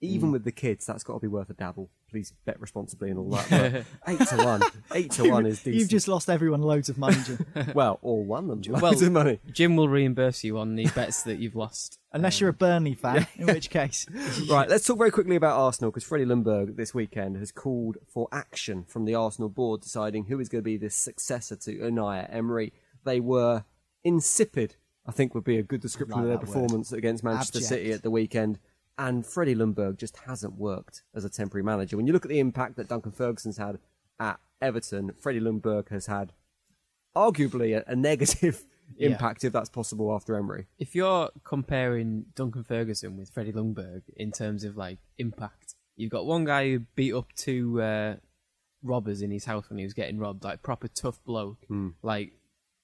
[0.04, 0.08] Mm.
[0.10, 1.90] Even with the kids, that's got to be worth a dabble.
[2.10, 3.50] Please bet responsibly and all that.
[3.50, 4.62] But eight to one,
[4.94, 5.76] eight to one is decent.
[5.76, 7.46] You've just lost everyone loads of money, Jim.
[7.76, 9.40] well, or won them well, loads of money.
[9.52, 12.00] Jim will reimburse you on the bets that you've lost.
[12.14, 14.06] unless you're a um, Burnley fan, in which case.
[14.50, 18.30] Right, let's talk very quickly about Arsenal because Freddie Ljungberg this weekend has called for
[18.32, 22.26] action from the Arsenal board deciding who is going to be the successor to Unai
[22.34, 22.72] Emery.
[23.04, 23.66] They were
[24.06, 26.54] insipid, I think would be a good description Like of their that word.
[26.54, 27.70] performance against Manchester Abject.
[27.70, 28.60] City at the weekend.
[28.98, 31.98] And Freddie Ljungberg just hasn't worked as a temporary manager.
[31.98, 33.78] When you look at the impact that Duncan Ferguson's had
[34.20, 36.34] at Everton, Freddie Ljungberg has had
[37.16, 38.66] arguably a, a negative
[38.98, 39.10] Yeah.
[39.10, 40.68] impact, if that's possible, after Emery.
[40.80, 46.26] If you're comparing Duncan Ferguson with Freddie Ljungberg in terms of like impact, you've got
[46.26, 48.16] one guy who beat up two uh,
[48.82, 51.66] robbers in his house when he was getting robbed, like proper tough bloke,
[52.02, 52.32] like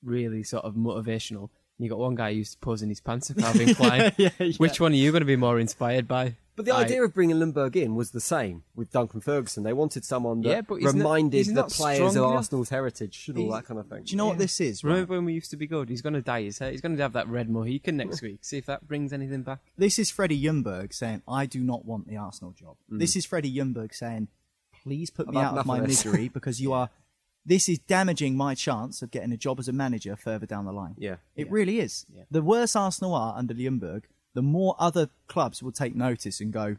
[0.03, 1.49] really sort of motivational.
[1.79, 4.11] And you got one guy who used to pose in his pants at Calvin Klein.
[4.17, 4.53] yeah, yeah.
[4.57, 6.35] Which one are you going to be more inspired by?
[6.55, 9.63] But the I- idea of bringing Ljungberg in was the same with Duncan Ferguson.
[9.63, 12.23] They wanted someone that Yeah, but he's not- reminded the players of.
[12.25, 14.03] Arsenal's heritage and all that kind of thing.
[14.03, 14.83] Do you know what this is?
[14.83, 14.91] right?
[14.91, 15.89] Remember when we used to be good?
[15.89, 16.69] He's going to dye his hair.
[16.69, 18.37] He's going to have that red Mohican next week.
[18.43, 19.61] See if that brings anything back.
[19.75, 22.75] This is Freddie Ljungberg saying, I do not want the Arsenal job.
[22.91, 22.99] Mm.
[22.99, 24.27] This is Freddie Ljungberg saying,
[24.83, 26.91] please put me I've had out of my misery because you are.
[27.45, 30.71] This is damaging my chance of getting a job as a manager further down the
[30.71, 30.95] line.
[30.97, 31.17] Yeah.
[31.35, 32.05] It really is.
[32.13, 32.23] Yeah.
[32.31, 34.03] The worse Arsenal are under Ljungberg,
[34.33, 36.77] the more other clubs will take notice and go,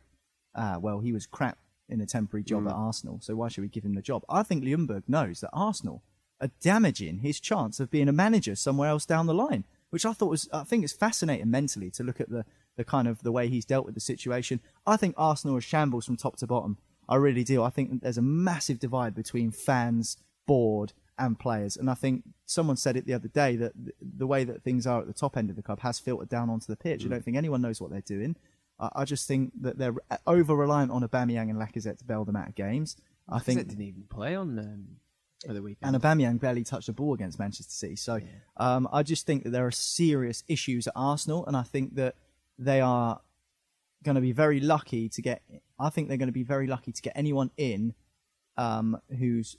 [0.55, 3.69] ah, well, he was crap in a temporary job at Arsenal, so why should we
[3.69, 4.25] give him the job?
[4.29, 6.03] I think Ljungberg knows that Arsenal
[6.41, 10.15] are damaging his chance of being a manager somewhere else down the line, which I
[10.15, 12.47] thought was, I think it's fascinating mentally to look at the,
[12.77, 14.61] the kind of the way he's dealt with the situation.
[14.87, 16.79] I think Arsenal are shambles from top to bottom.
[17.09, 17.63] I really do.
[17.63, 21.77] I think there's a massive divide between fans, board, and players.
[21.77, 25.01] And I think someone said it the other day that the way that things are
[25.01, 27.05] at the top end of the club has filtered down onto the pitch.
[27.05, 28.37] I don't think anyone knows what they're doing.
[28.79, 29.95] I, I just think that they're
[30.27, 32.97] over reliant on Aubameyang and Lacazette to bail them out of games.
[33.29, 35.95] I think think didn't even play on um, the weekend.
[35.95, 37.97] and Aubameyang barely touched the ball against Manchester City.
[37.97, 38.21] So
[38.57, 42.17] um, I just think that there are serious issues at Arsenal, and I think that
[42.59, 43.21] they are
[44.03, 45.43] going to be very lucky to get.
[45.79, 47.95] I think they're going to be very lucky to get anyone in
[48.57, 49.57] um, who's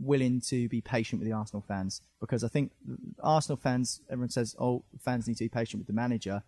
[0.00, 2.72] willing to be patient with the Arsenal fans, because I think
[3.22, 4.00] Arsenal fans.
[4.10, 6.42] Everyone says, "Oh, fans need to be patient with the manager."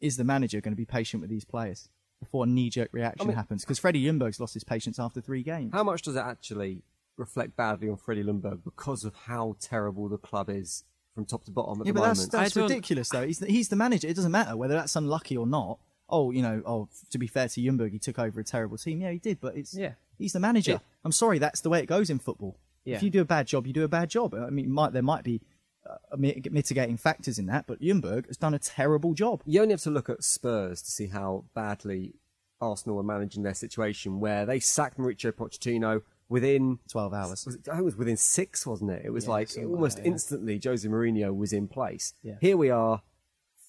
[0.00, 3.36] Is the manager going to be patient with these players before a knee-jerk reaction mean-
[3.36, 3.62] happens?
[3.62, 5.70] Because Freddie Ljungberg's lost his patience after three games.
[5.72, 6.82] How much does it actually
[7.16, 10.82] reflect badly on Freddie Ljungberg because of how terrible the club is
[11.14, 12.18] from top to bottom at Yeah, the but moment?
[12.32, 13.24] that's, that's ridiculous, though.
[13.24, 14.08] He's the, he's the manager.
[14.08, 15.78] It doesn't matter whether that's unlucky or not.
[16.08, 19.00] Oh, you know, oh, to be fair to Ljungberg, he took over a terrible team.
[19.02, 19.92] Yeah, he did, but it's Yeah.
[20.18, 20.72] he's the manager.
[20.72, 20.78] Yeah.
[21.04, 22.56] I'm sorry, that's the way it goes in football.
[22.84, 22.96] Yeah.
[22.96, 24.34] If you do a bad job, you do a bad job.
[24.34, 25.40] I mean, might, there might be
[25.88, 29.42] uh, mitigating factors in that, but Ljungberg has done a terrible job.
[29.46, 32.14] you only have to look at Spurs to see how badly
[32.60, 37.44] Arsenal are managing their situation, where they sacked Mauricio Pochettino within 12 hours.
[37.44, 39.02] Was it, I think it was within six, wasn't it?
[39.04, 40.04] It was Yeah, like almost yeah.
[40.04, 42.14] instantly Jose Mourinho was in place.
[42.22, 42.36] Yeah.
[42.40, 43.02] Here we are,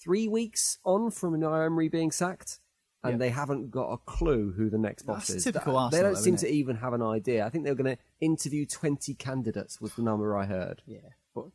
[0.01, 2.59] three weeks on from Unai Emery being sacked,
[3.03, 3.17] and Yeah.
[3.17, 5.43] they haven't got a clue who the next boss That's is.
[5.43, 7.45] typical They- Arsenal, They don't though, seem to even have an idea.
[7.45, 9.81] I think they were going to interview twenty candidates.
[9.81, 10.81] Was the number I heard?
[10.85, 11.45] Yeah, but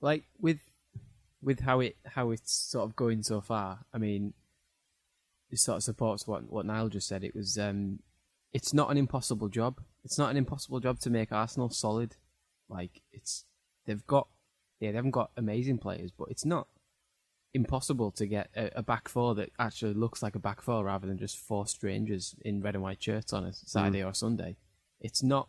[0.00, 0.60] like with
[1.42, 4.34] with how it how it's sort of going so far, I mean,
[5.50, 7.24] it sort of supports what what Niall just said.
[7.24, 7.98] It was um,
[8.52, 9.80] it's not an impossible job.
[10.04, 12.16] It's not an impossible job to make Arsenal solid.
[12.68, 13.44] Like it's
[13.86, 14.28] they've got
[14.78, 16.68] yeah they haven't got amazing players, but it's not
[17.54, 21.06] impossible to get a, a back four that actually looks like a back four rather
[21.06, 24.56] than just four strangers in red and white shirts on a Saturday or Sunday.
[25.00, 25.48] It's not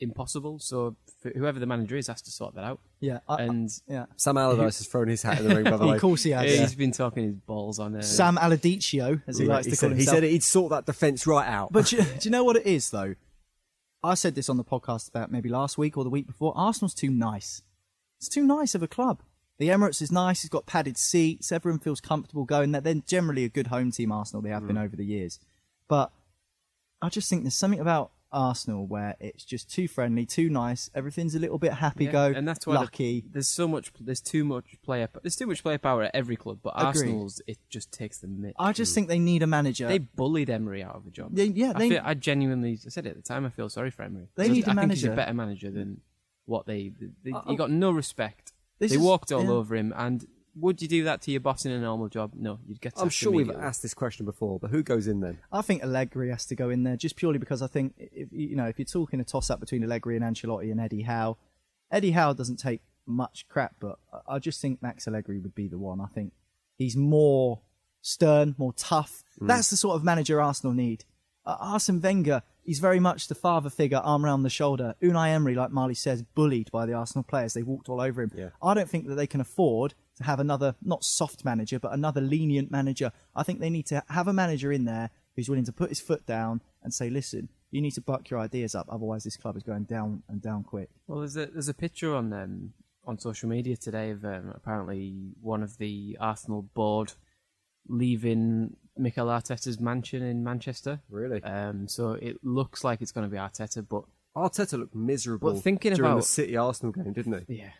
[0.00, 0.58] impossible.
[0.58, 2.80] So for whoever the manager is has to sort that out.
[3.00, 4.06] Yeah, I- I- and yeah.
[4.16, 5.64] Sam Allardyce has thrown his hat in the ring.
[5.64, 6.50] By the way, Of course he has.
[6.50, 6.78] he's yeah.
[6.78, 9.90] been talking his balls on uh, Sam Aladicio, as he Right, likes he to call
[9.90, 11.72] said, he said he'd sort that defence right out.
[11.72, 13.14] But do, do you know what it is, though?
[14.02, 16.52] I said this on the podcast about maybe last week or the week before.
[16.56, 17.62] Arsenal's too nice.
[18.18, 19.22] It's too nice of a club.
[19.58, 20.42] The Emirates is nice.
[20.42, 21.52] It's got padded seats.
[21.52, 22.80] Everyone feels comfortable going there.
[22.80, 24.42] They're generally a good home team, Arsenal.
[24.42, 24.84] They have been mm.
[24.84, 25.38] over the years.
[25.88, 26.10] But
[27.00, 30.90] I just think there's something about Arsenal where it's just too friendly, too nice.
[30.94, 33.24] Everything's a little bit happy yeah, go, and that's why the- lucky.
[33.30, 33.92] there's so much.
[33.98, 35.08] There's too much player.
[35.22, 36.86] There's too much player power at every club, but Agreed.
[36.86, 38.54] Arsenal's it just takes the mick.
[38.58, 39.86] I just think they need a manager.
[39.86, 41.34] they bullied Emery out of a job.
[41.34, 43.46] They- yeah, I, feel, I genuinely I said it at the time.
[43.46, 44.28] I feel sorry for Emery.
[44.34, 46.00] They I need a I think he's a better manager than
[46.46, 46.92] what they.
[47.22, 48.52] they I- uh, he uh, got no respect.
[48.84, 49.50] This they is- walked all yeah.
[49.50, 49.92] over him.
[49.96, 52.32] And would you do that to your boss in a normal job?
[52.34, 52.92] No, you'd get.
[52.96, 53.66] I'm sacked sure we've immediately.
[53.66, 55.38] asked this question before, but who goes in then?
[55.50, 58.54] I think Allegri has to go in there just purely because I think if you
[58.54, 61.36] know if you're talking a toss up between Allegri and Ancelotti and Eddie Howe,
[61.90, 65.66] Eddie Howe doesn't take much crap, but I- I just think Max Allegri would be
[65.68, 66.00] the one.
[66.00, 66.32] I think
[66.78, 67.60] he's more
[68.00, 69.24] stern, more tough.
[69.40, 69.48] Mm.
[69.48, 71.04] That's the sort of manager Arsenal need.
[71.46, 74.94] Uh, Arsene Wenger, he's very much the father figure, arm around the shoulder.
[75.02, 77.54] Unai Emery, like Marley says, bullied by the Arsenal players.
[77.54, 78.32] They walked all over him.
[78.34, 78.50] Yeah.
[78.62, 82.20] I don't think that they can afford to have another, not soft manager, but another
[82.20, 83.12] lenient manager.
[83.34, 86.00] I think they need to have a manager in there who's willing to put his
[86.00, 89.56] foot down and say, listen, you need to buck your ideas up, otherwise this club
[89.56, 90.90] is going down and down quick.
[91.08, 92.72] Well, there's a there's a picture on um,
[93.04, 97.14] on social media today of um, apparently one of the Arsenal board
[97.88, 101.00] leaving Mikel Arteta's mansion in Manchester.
[101.10, 101.42] Really?
[101.42, 104.04] Um, so it looks like it's going to be Arteta, but
[104.36, 107.56] Arteta looked miserable Well, thinking during the City Arsenal game, didn't he?
[107.58, 107.70] yeah,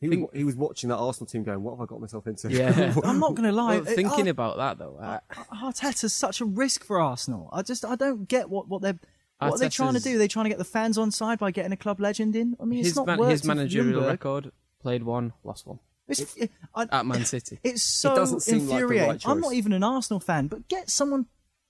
[0.00, 2.50] He was, he was watching that Arsenal team going, "What have I got myself into?"
[2.50, 2.94] yeah.
[3.04, 3.76] I'm not going to lie.
[3.78, 5.20] Well, thinking Ar- about that though, I,
[5.54, 7.48] Arteta's such a risk for Arsenal.
[7.52, 8.98] I just, I don't get what, what they're.
[9.38, 10.18] What are they trying to Arteta's- do?
[10.18, 12.56] They're trying to get the fans on side by getting a club legend in.
[12.60, 16.36] I mean, it's his not man, his managerial record: played one, lost one It's,
[16.74, 17.58] I, at Man City.
[17.64, 19.08] It's so doesn't seem like the infuriating.
[19.08, 21.26] right I'm not even an Arsenal fan, but get someone,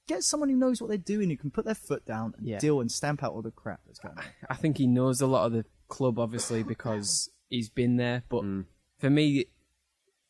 [0.06, 2.58] get someone who knows what they're doing, who can put their foot down and Yeah.
[2.58, 4.24] deal and stamp out all the crap that's going on.
[4.50, 8.24] I think he knows a lot of the club, obviously, because he's been there.
[8.28, 8.66] But mm.
[8.98, 9.46] for me,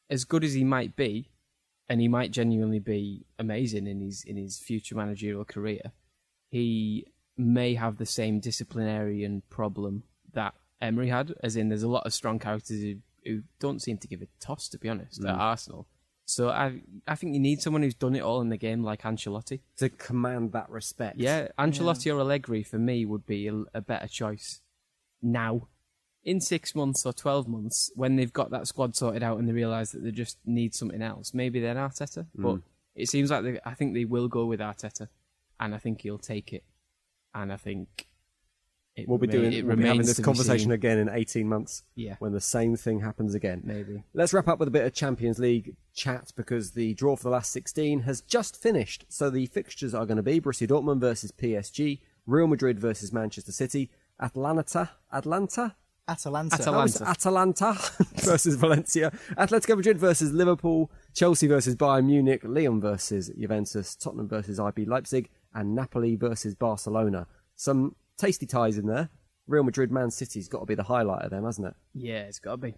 [0.09, 1.31] as good as he might be,
[1.89, 5.93] and he might genuinely be amazing in his in his future managerial career,
[6.49, 11.35] he may have the same disciplinarian problem that Emery had.
[11.43, 14.27] As in, there's a lot of strong characters who, who don't seem to give a
[14.41, 15.87] toss, to be honest, at Arsenal.
[16.27, 19.03] So I I think you need someone who's done it all in the game, like
[19.03, 19.61] Ancelotti.
[19.79, 21.19] to command that respect.
[21.19, 24.61] Yeah, Ancelotti or Allegri for me would be a, a better choice
[25.23, 25.69] now.
[26.25, 29.53] In six months or twelve months, when they've got that squad sorted out and they
[29.53, 32.27] realise that they just need something else, maybe then Arteta.
[32.35, 32.43] Hmm.
[32.43, 32.61] But
[32.97, 35.07] it seems like they, I think they will go with Arteta,
[35.61, 36.65] and I think he'll take it.
[37.33, 38.06] And I think
[38.97, 39.53] it We'll be rema- doing.
[39.53, 40.73] It We'll be having this conversation seen.
[40.73, 41.83] again in 18 months.
[41.95, 42.17] Yeah.
[42.19, 43.61] When the same thing happens again.
[43.65, 44.03] Maybe.
[44.15, 47.31] Let's wrap up with a bit of Champions League chat because the draw for the
[47.31, 49.05] last 16 has just finished.
[49.09, 53.53] So the fixtures are going to be Borussia Dortmund versus PSG, Real Madrid versus Manchester
[53.53, 55.77] City, Atlanta, Atlanta,
[56.09, 56.57] Atalanta.
[56.57, 57.05] That was Atalanta.
[57.05, 57.73] Oh, Atalanta
[58.25, 59.11] versus Valencia.
[59.37, 60.91] Atletico Madrid versus Liverpool.
[61.15, 62.43] Chelsea versus Bayern Munich.
[62.45, 63.97] Lyon versus Juventus.
[63.97, 65.29] Tottenham versus RB Leipzig.
[65.53, 67.27] And Napoli versus Barcelona.
[67.57, 69.09] Some tasty ties in there.
[69.47, 71.75] Real Madrid, Man City's got to be the highlight of them, hasn't it?
[71.95, 72.75] Yeah, it's got to be.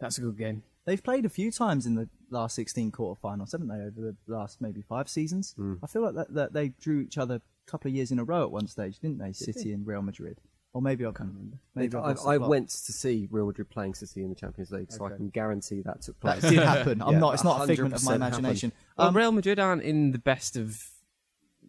[0.00, 0.62] That's a good game.
[0.84, 4.60] They've played a few times in the last 16 quarterfinals, haven't they, over the last
[4.60, 5.54] maybe five seasons?
[5.82, 8.24] I feel like that, that they drew each other a couple of years in a
[8.24, 9.32] row at one stage, didn't they?
[9.32, 10.40] City and Real Madrid.
[10.72, 11.58] Or maybe I can't remember.
[11.74, 14.90] Maybe I've I, I went to see Real Madrid playing City in the Champions League,
[14.92, 16.52] so I can guarantee that took That place.
[16.52, 17.02] did happen.
[17.02, 17.34] I'm Yeah, not.
[17.34, 18.38] It's not a figment of my 100% happened.
[18.38, 18.72] imagination.
[18.96, 20.84] Well, Um, Real Madrid aren't in the best of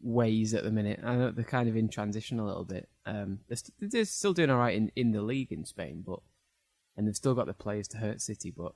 [0.01, 0.99] ways at the minute.
[1.03, 2.87] I know they're kind of in transition a little bit.
[3.05, 6.19] Um, they're, st- they're still doing all right in, in the league in Spain, but
[6.97, 8.51] and they've still got the players to hurt City.
[8.55, 8.73] But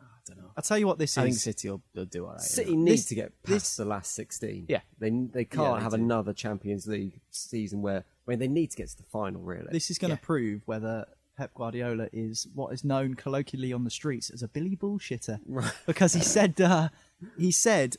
[0.00, 0.50] oh, I don't know.
[0.56, 1.42] I'll tell you what this I think is.
[1.42, 2.40] City will they'll do all right.
[2.40, 4.66] City in need This- to get this- past the last 16.
[4.68, 4.80] Yeah.
[4.98, 5.96] They they can't they have do.
[6.02, 9.68] another Champions League season where, I mean, they need to get to the final, really.
[9.72, 13.90] This is going to prove whether Pep Guardiola is what is known colloquially on the
[13.90, 15.40] streets as a Billy bullshitter.
[15.86, 16.90] Because he said uh,
[17.36, 17.96] he said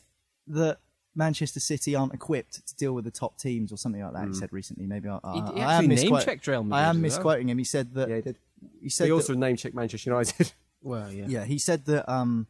[0.47, 0.77] that
[1.15, 4.27] Manchester City aren't equipped to deal with the top teams or something like that.
[4.27, 4.85] He said recently.
[4.85, 7.01] Maybe I, I, He- he I am misquote- name-checked Real I am as well.
[7.01, 7.57] misquoting him.
[7.57, 8.09] He said that.
[8.09, 8.37] yeah, he did.
[8.81, 10.51] He said They also that, name checked Manchester United.
[10.81, 11.25] Well, yeah.
[11.27, 11.45] yeah.
[11.45, 12.07] He said that.
[12.11, 12.45] Um,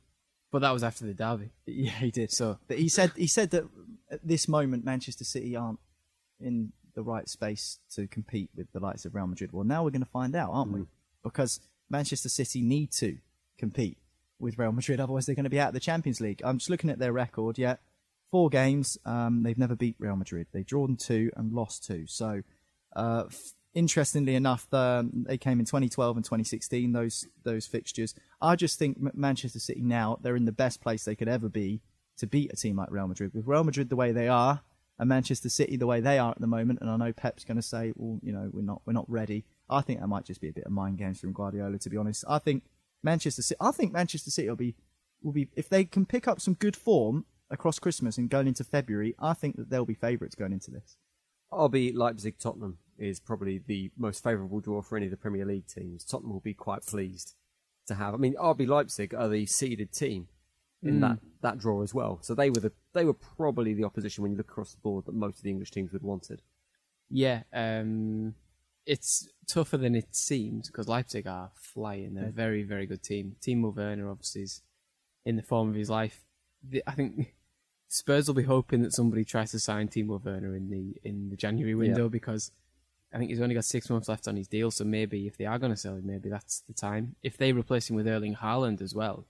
[0.52, 1.52] But that was after the derby.
[1.66, 2.32] Yeah, he did.
[2.32, 3.64] So- but he said he said that
[4.12, 5.80] at this moment Manchester City aren't
[6.42, 9.52] in the right space to compete with the likes of Real Madrid.
[9.54, 10.86] Well, now we're going to find out, aren't we?
[11.24, 11.60] Because
[11.90, 13.18] Manchester City need to
[13.58, 13.98] compete
[14.40, 16.42] with Real Madrid, otherwise they're going to be out of the Champions League.
[16.44, 17.58] I'm just looking at their record.
[17.58, 17.76] Yeah,
[18.36, 18.98] four games.
[19.06, 20.48] Um, they've never beat Real Madrid.
[20.52, 22.06] They've drawn two and lost two.
[22.08, 22.42] So.
[22.94, 26.92] Uh, f- interestingly enough, the, they came in 2012 and 2016.
[26.92, 28.14] Those those fixtures.
[28.42, 31.50] I just think M- Manchester City now they're in the best place they could ever
[31.50, 31.82] be
[32.18, 33.34] to beat a team like Real Madrid.
[33.34, 34.62] With Real Madrid the way they are,
[34.98, 37.58] and Manchester City the way they are at the moment, and I know Pep's going
[37.58, 39.46] to say, well, you know, we're not we're not ready.
[39.70, 41.78] I think that might just be a bit of mind games from Guardiola.
[41.78, 42.64] To be honest, I think
[43.04, 43.60] Manchester City.
[43.60, 44.76] I think Manchester City will be
[45.22, 48.64] will be if they can pick up some good form across Christmas and going into
[48.64, 49.16] February.
[49.20, 50.98] I think that they'll be favourites going into this.
[51.52, 55.68] RB Leipzig Tottenham is probably the most favourable draw for any of the Premier League
[55.68, 56.04] teams.
[56.04, 57.36] Tottenham will be quite pleased
[57.88, 58.14] to have.
[58.14, 60.28] I mean, RB Leipzig are the seeded team
[60.84, 62.20] in that, that draw as well.
[62.22, 65.06] So they were the they were probably the opposition when you look across the board
[65.06, 66.42] that most of the English teams would have wanted.
[67.10, 68.36] Yeah, um,
[68.86, 72.14] it's tougher than it seems because Leipzig are flying.
[72.14, 73.36] They're a very, very good team.
[73.42, 74.62] Timo Werner obviously is
[75.26, 76.25] in the form of his life.
[76.70, 77.36] The- I think
[77.88, 81.36] Spurs will be hoping that somebody tries to sign Timo Werner in the in the
[81.36, 82.52] January window because
[83.14, 84.72] I think he's only got six months left on his deal.
[84.72, 87.16] So maybe if they are going to sell him, maybe that's the time.
[87.24, 89.26] If they replace him with Erling Haaland as well,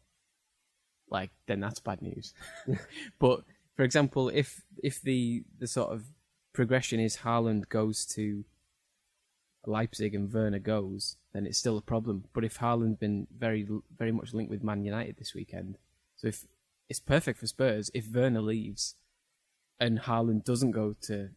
[1.10, 2.34] like then that's bad news.
[3.20, 3.42] but
[3.76, 6.06] for example, if if the the sort of
[6.54, 8.46] progression is Haaland goes to
[9.68, 12.26] Leipzig and Werner goes, then it's still a problem.
[12.34, 13.68] But if Haaland's been very
[13.98, 15.78] very much linked with Man United this weekend,
[16.16, 16.46] so if
[16.90, 18.96] it's perfect for Spurs, if Werner leaves
[19.80, 21.30] and Haaland doesn't go to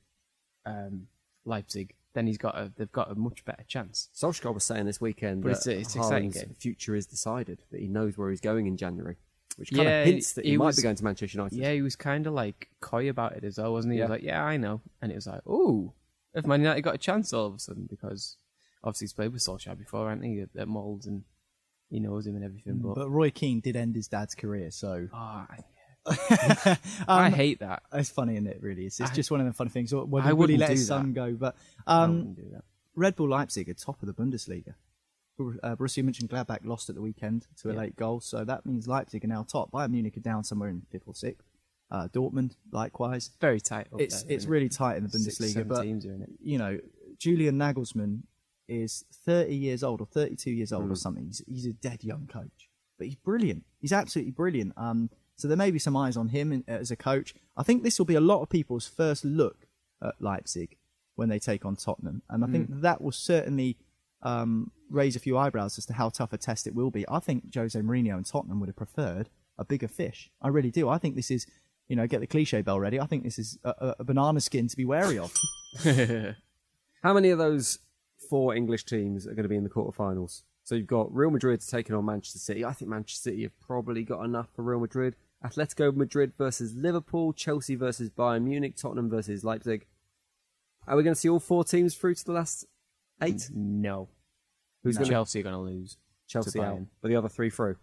[0.67, 1.09] um,
[1.45, 4.09] Leipzig, then he's got a they've got a much better chance.
[4.15, 6.57] Solskjaer was saying this weekend But that it's a- it's an exciting game.
[6.59, 9.17] future is decided, that he knows where he's going in January,
[9.57, 11.57] which kind Yeah, of hints that he, he might was- be going to Manchester United.
[11.59, 13.99] Yeah, he was kind of like coy about it as well, wasn't he?
[13.99, 15.93] He was like, "Yeah, I know," and it was like, "Oh,
[16.35, 18.37] if Man United got a chance all of a sudden because
[18.85, 20.41] obviously he's played with Solskjaer before, hasn't he?
[20.41, 21.25] At, at Molde and
[21.91, 25.09] he knows him and everything." But, But Roy Keane did end his dad's career, so
[25.13, 25.59] Ah, I,
[26.71, 26.77] Um,
[27.09, 27.83] I hate that.
[27.93, 28.59] It's funny, isn't it?
[28.63, 29.93] Really, it's, it's I- just one of the funny things.
[29.95, 31.35] When, I will he wouldn't let do his son go?
[31.35, 31.55] But
[31.87, 32.65] I um, wouldn't do that.
[32.95, 34.75] Red Bull Leipzig are top of the Bundesliga.
[35.41, 39.25] Uh, Borussia Mönchengladbach lost at the weekend to a late goal, so that means Leipzig
[39.25, 39.71] are now top.
[39.71, 41.47] Bayern Munich are down somewhere in fifth or sixth.
[41.93, 43.31] Uh, Dortmund, likewise.
[43.41, 43.87] Very tight.
[43.93, 44.53] Up It's there, it's isn't it?
[44.53, 46.31] really tight in the Six, Bundesliga, seven but teams are in it.
[46.41, 46.79] you know,
[47.19, 48.23] Julian Nagelsmann
[48.69, 50.77] is 30 years old or 32 years Hmm.
[50.77, 51.27] old or something.
[51.27, 53.65] He's, he's a dead young coach, but he's brilliant.
[53.81, 54.73] He's absolutely brilliant.
[54.77, 57.35] Um, so there may be some eyes on him in, as a coach.
[57.57, 59.67] I think this will be a lot of people's first look
[60.03, 60.77] at Leipzig
[61.15, 62.53] when they take on Tottenham, and I Hmm.
[62.53, 63.77] think that will certainly
[64.23, 67.05] um, raise a few eyebrows as to how tough a test it will be.
[67.09, 70.29] I think Jose Mourinho and Tottenham would have preferred a bigger fish.
[70.43, 70.89] I really do.
[70.89, 71.47] I think this is,
[71.87, 72.99] you know, get the cliche bell ready.
[72.99, 75.33] I think this is a, a banana skin to be wary of.
[77.03, 77.79] How many of those
[78.31, 80.43] four English teams are going to be in the quarterfinals?
[80.65, 82.65] So you've got Real Madrid taking on Manchester City.
[82.65, 85.17] I think Manchester City have probably got enough for Real Madrid.
[85.45, 89.87] Atletico Madrid versus Liverpool, Chelsea versus Bayern Munich, Tottenham versus Leipzig.
[90.87, 92.65] Are we going to see all four teams through to the last
[93.23, 93.49] eight?
[93.55, 94.09] No.
[94.83, 95.01] Who's No.
[95.01, 95.97] going to Chelsea are going to lose?
[96.27, 97.77] Chelsea to out, but the other three through?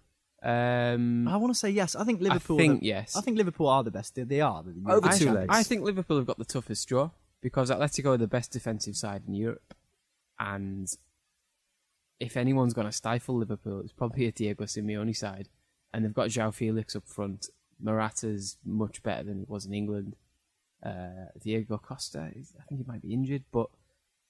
[0.44, 1.96] Um, I want to say yes.
[1.96, 2.58] I think Liverpool.
[2.58, 3.16] I think the- yes.
[3.16, 4.14] I think Liverpool are the best.
[4.16, 4.62] They, they are.
[4.64, 5.48] The Over I, two think- legs.
[5.50, 7.10] I think Liverpool have got the toughest draw
[7.42, 9.74] because Atletico are the best defensive side in Europe,
[10.40, 10.92] and
[12.20, 15.50] if anyone's going to stifle Liverpool, it's probably a Diego Simeone side,
[15.94, 17.50] and they've got João Felix up front.
[17.82, 20.16] Morata's much better than he was in England.
[20.84, 23.68] Uh, Diego Costa, I think he might be injured, but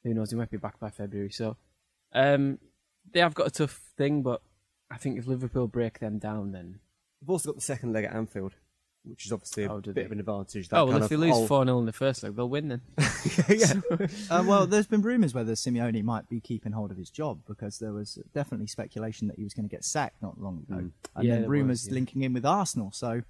[0.04, 0.32] who knows?
[0.32, 1.32] He might be back by February.
[1.32, 1.58] So
[2.14, 2.60] um,
[3.12, 4.42] they have got a tough thing, but
[4.90, 6.80] I think if Liverpool break them down, then
[7.22, 8.54] they've also got the second leg at Anfield,
[9.08, 10.06] which is obviously a Oh, do bit they?
[10.06, 10.70] of an advantage.
[10.70, 12.68] That oh well, kind if they lose four 0 in the first leg, they'll win
[12.70, 12.82] then.
[13.50, 13.74] yeah.
[14.30, 17.80] Uh, well, there's been rumours whether Simeone might be keeping hold of his job because
[17.80, 21.26] there was definitely speculation that he was going to get sacked not long ago, and
[21.28, 21.94] Yeah, then rumours yeah.
[21.94, 22.92] linking in with Arsenal.
[22.92, 23.22] So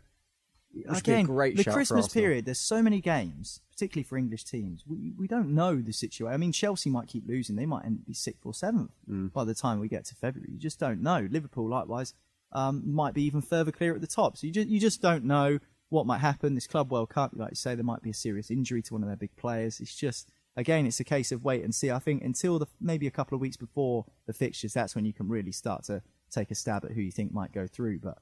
[0.73, 4.43] would be a again, great the Christmas period, there's so many games, particularly for English
[4.43, 4.84] teams.
[4.86, 6.34] We we don't know the situation.
[6.34, 9.32] I mean, Chelsea might keep losing; they might end, up be sixth or seventh Mm.
[9.32, 10.49] by the time we get to February.
[10.51, 11.28] You just don't know.
[11.32, 12.13] Liverpool, likewise,
[12.56, 14.38] um, might be even further clear at the top.
[14.38, 16.56] So you just you just don't know what might happen.
[16.56, 19.03] This Club World Cup, like you say, there might be a serious injury to one
[19.03, 19.80] of their big players.
[19.80, 21.91] It's just again, it's a case of wait and see.
[21.91, 25.14] I think until the maybe a couple of weeks before the fixtures, that's when you
[25.14, 26.01] can really start to
[26.32, 27.99] take a stab at who you think might go through.
[27.99, 28.18] But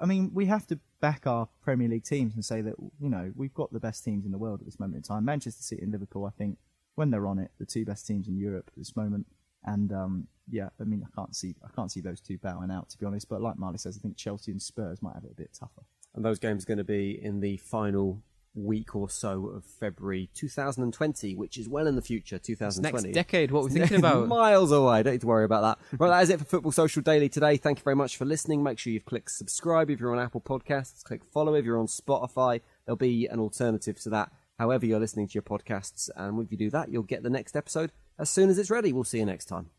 [0.00, 3.32] I mean, we have to back our Premier League teams and say that you know
[3.34, 5.24] we've got the best teams in the world at this moment in time.
[5.24, 6.58] Manchester City and Liverpool, I think,
[6.94, 9.26] when they're on it, the two best teams in Europe at this moment.
[9.66, 12.88] And um, yeah, I mean, I can't see I can't see those two bowing out
[12.90, 13.28] to be honest.
[13.28, 15.82] But like Marley says, I think Chelsea and Spurs might have it a bit tougher.
[16.14, 18.22] And those games are going to be in the final
[18.56, 23.08] week or so of February 2020, which is well in the future, 2020.
[23.08, 24.26] Next decade, what we're thinking about.
[24.26, 25.02] Miles away.
[25.02, 25.98] Don't need to worry about that.
[25.98, 27.56] Right, that is it for Football Social Daily today.
[27.56, 28.62] Thank you very much for listening.
[28.62, 31.04] Make sure you've clicked subscribe if you're on Apple Podcasts.
[31.04, 32.62] Click follow if you're on Spotify.
[32.84, 36.08] There'll be an alternative to that, however you're listening to your podcasts.
[36.16, 38.92] And if you do that, you'll get the next episode as soon as it's ready.
[38.92, 39.70] We'll see you next time.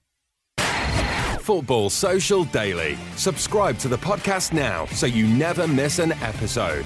[1.39, 2.97] Football Social Daily.
[3.15, 6.85] Subscribe to the podcast now so you never miss an episode.